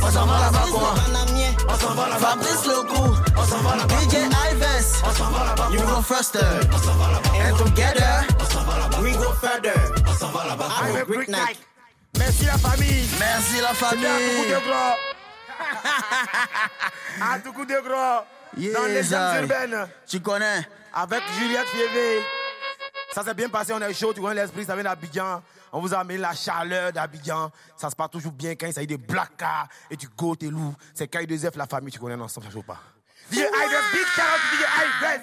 On 0.02 0.12
s'en 0.12 0.26
va 0.26 0.40
là-bas 0.40 0.66
quoi? 0.72 0.94
On 1.68 1.78
s'en 1.78 1.94
va 1.96 2.10
là-bas 2.10 2.20
Fabrice 2.20 2.66
Lecou, 2.66 3.16
on 3.38 3.44
s'en 3.44 3.58
va 3.58 3.76
là-bas 3.76 3.96
DJ 4.02 4.16
Ives, 4.16 5.02
on 5.04 5.12
s'en 5.14 5.30
va 5.32 5.46
là-bas 5.46 5.70
You 5.72 5.80
go 5.82 6.02
faster, 6.02 6.40
on 6.72 6.78
s'en 6.78 6.94
va 6.94 7.12
là-bas 7.12 7.30
And 7.50 7.58
together, 7.58 8.28
on 8.40 8.46
s'en 8.46 8.64
va 8.64 8.80
là-bas 8.80 9.00
We 9.02 9.14
go 9.18 9.32
further, 9.42 9.74
on 10.08 10.14
s'en 10.14 10.30
va 10.30 10.46
là-bas 10.48 10.68
Have 10.82 10.96
a 10.96 11.06
great 11.06 11.28
night 11.30 11.60
Merci 12.18 12.46
la 12.46 12.58
famille. 12.58 13.06
Merci 13.20 13.62
la 13.62 13.74
C'était 13.74 14.08
un 14.08 14.18
tout 14.18 14.32
coup 14.32 14.46
de 14.46 14.54
famille 14.54 14.68
gros. 14.68 14.96
un 17.22 17.40
tout 17.40 17.54
coup 17.54 17.66
de 17.66 17.80
gros. 17.84 18.74
Dans 18.74 18.86
les 18.86 19.12
I. 19.12 19.42
urbaines. 19.42 19.88
Tu 20.08 20.20
connais? 20.22 20.66
avec 20.96 21.22
Juliette 21.38 21.68
Fievé. 21.68 22.22
Ça 23.14 23.24
s'est 23.24 23.34
bien 23.34 23.50
passé, 23.50 23.74
on 23.74 23.82
est 23.82 23.94
chaud, 23.94 24.14
tu 24.14 24.20
vois 24.20 24.34
l'esprit, 24.34 24.66
ça 24.66 24.74
vient 24.76 24.84
d'Abidjan. 24.84 25.42
On 25.72 25.80
vous 25.80 25.94
a 25.94 26.00
amené 26.00 26.18
la 26.18 26.34
chaleur 26.34 26.92
d'Abidjan. 26.92 27.52
Ça 27.78 27.90
se 27.90 27.96
passe 27.96 28.10
toujours 28.10 28.32
bien 28.32 28.56
quand 28.56 28.68
il 28.68 28.74
s'agit 28.74 28.88
de 28.88 28.98
Black 28.98 29.38
car 29.38 29.68
et 29.90 29.96
du 29.96 30.08
Go, 30.10 30.36
t'es 30.36 30.48
loup. 30.48 30.74
C'est 30.94 31.12
K2F, 31.12 31.58
la 31.58 31.68
famille, 31.68 31.92
tu 31.92 32.00
connais 32.00 32.16
ensemble, 32.16 32.48
ça 32.48 32.52
joue 32.52 32.64
pas? 32.64 32.80
DJ 33.32 33.38
Big 33.38 34.06
Shout 34.16 34.22
DJ 34.52 34.64
Ides. 35.04 35.22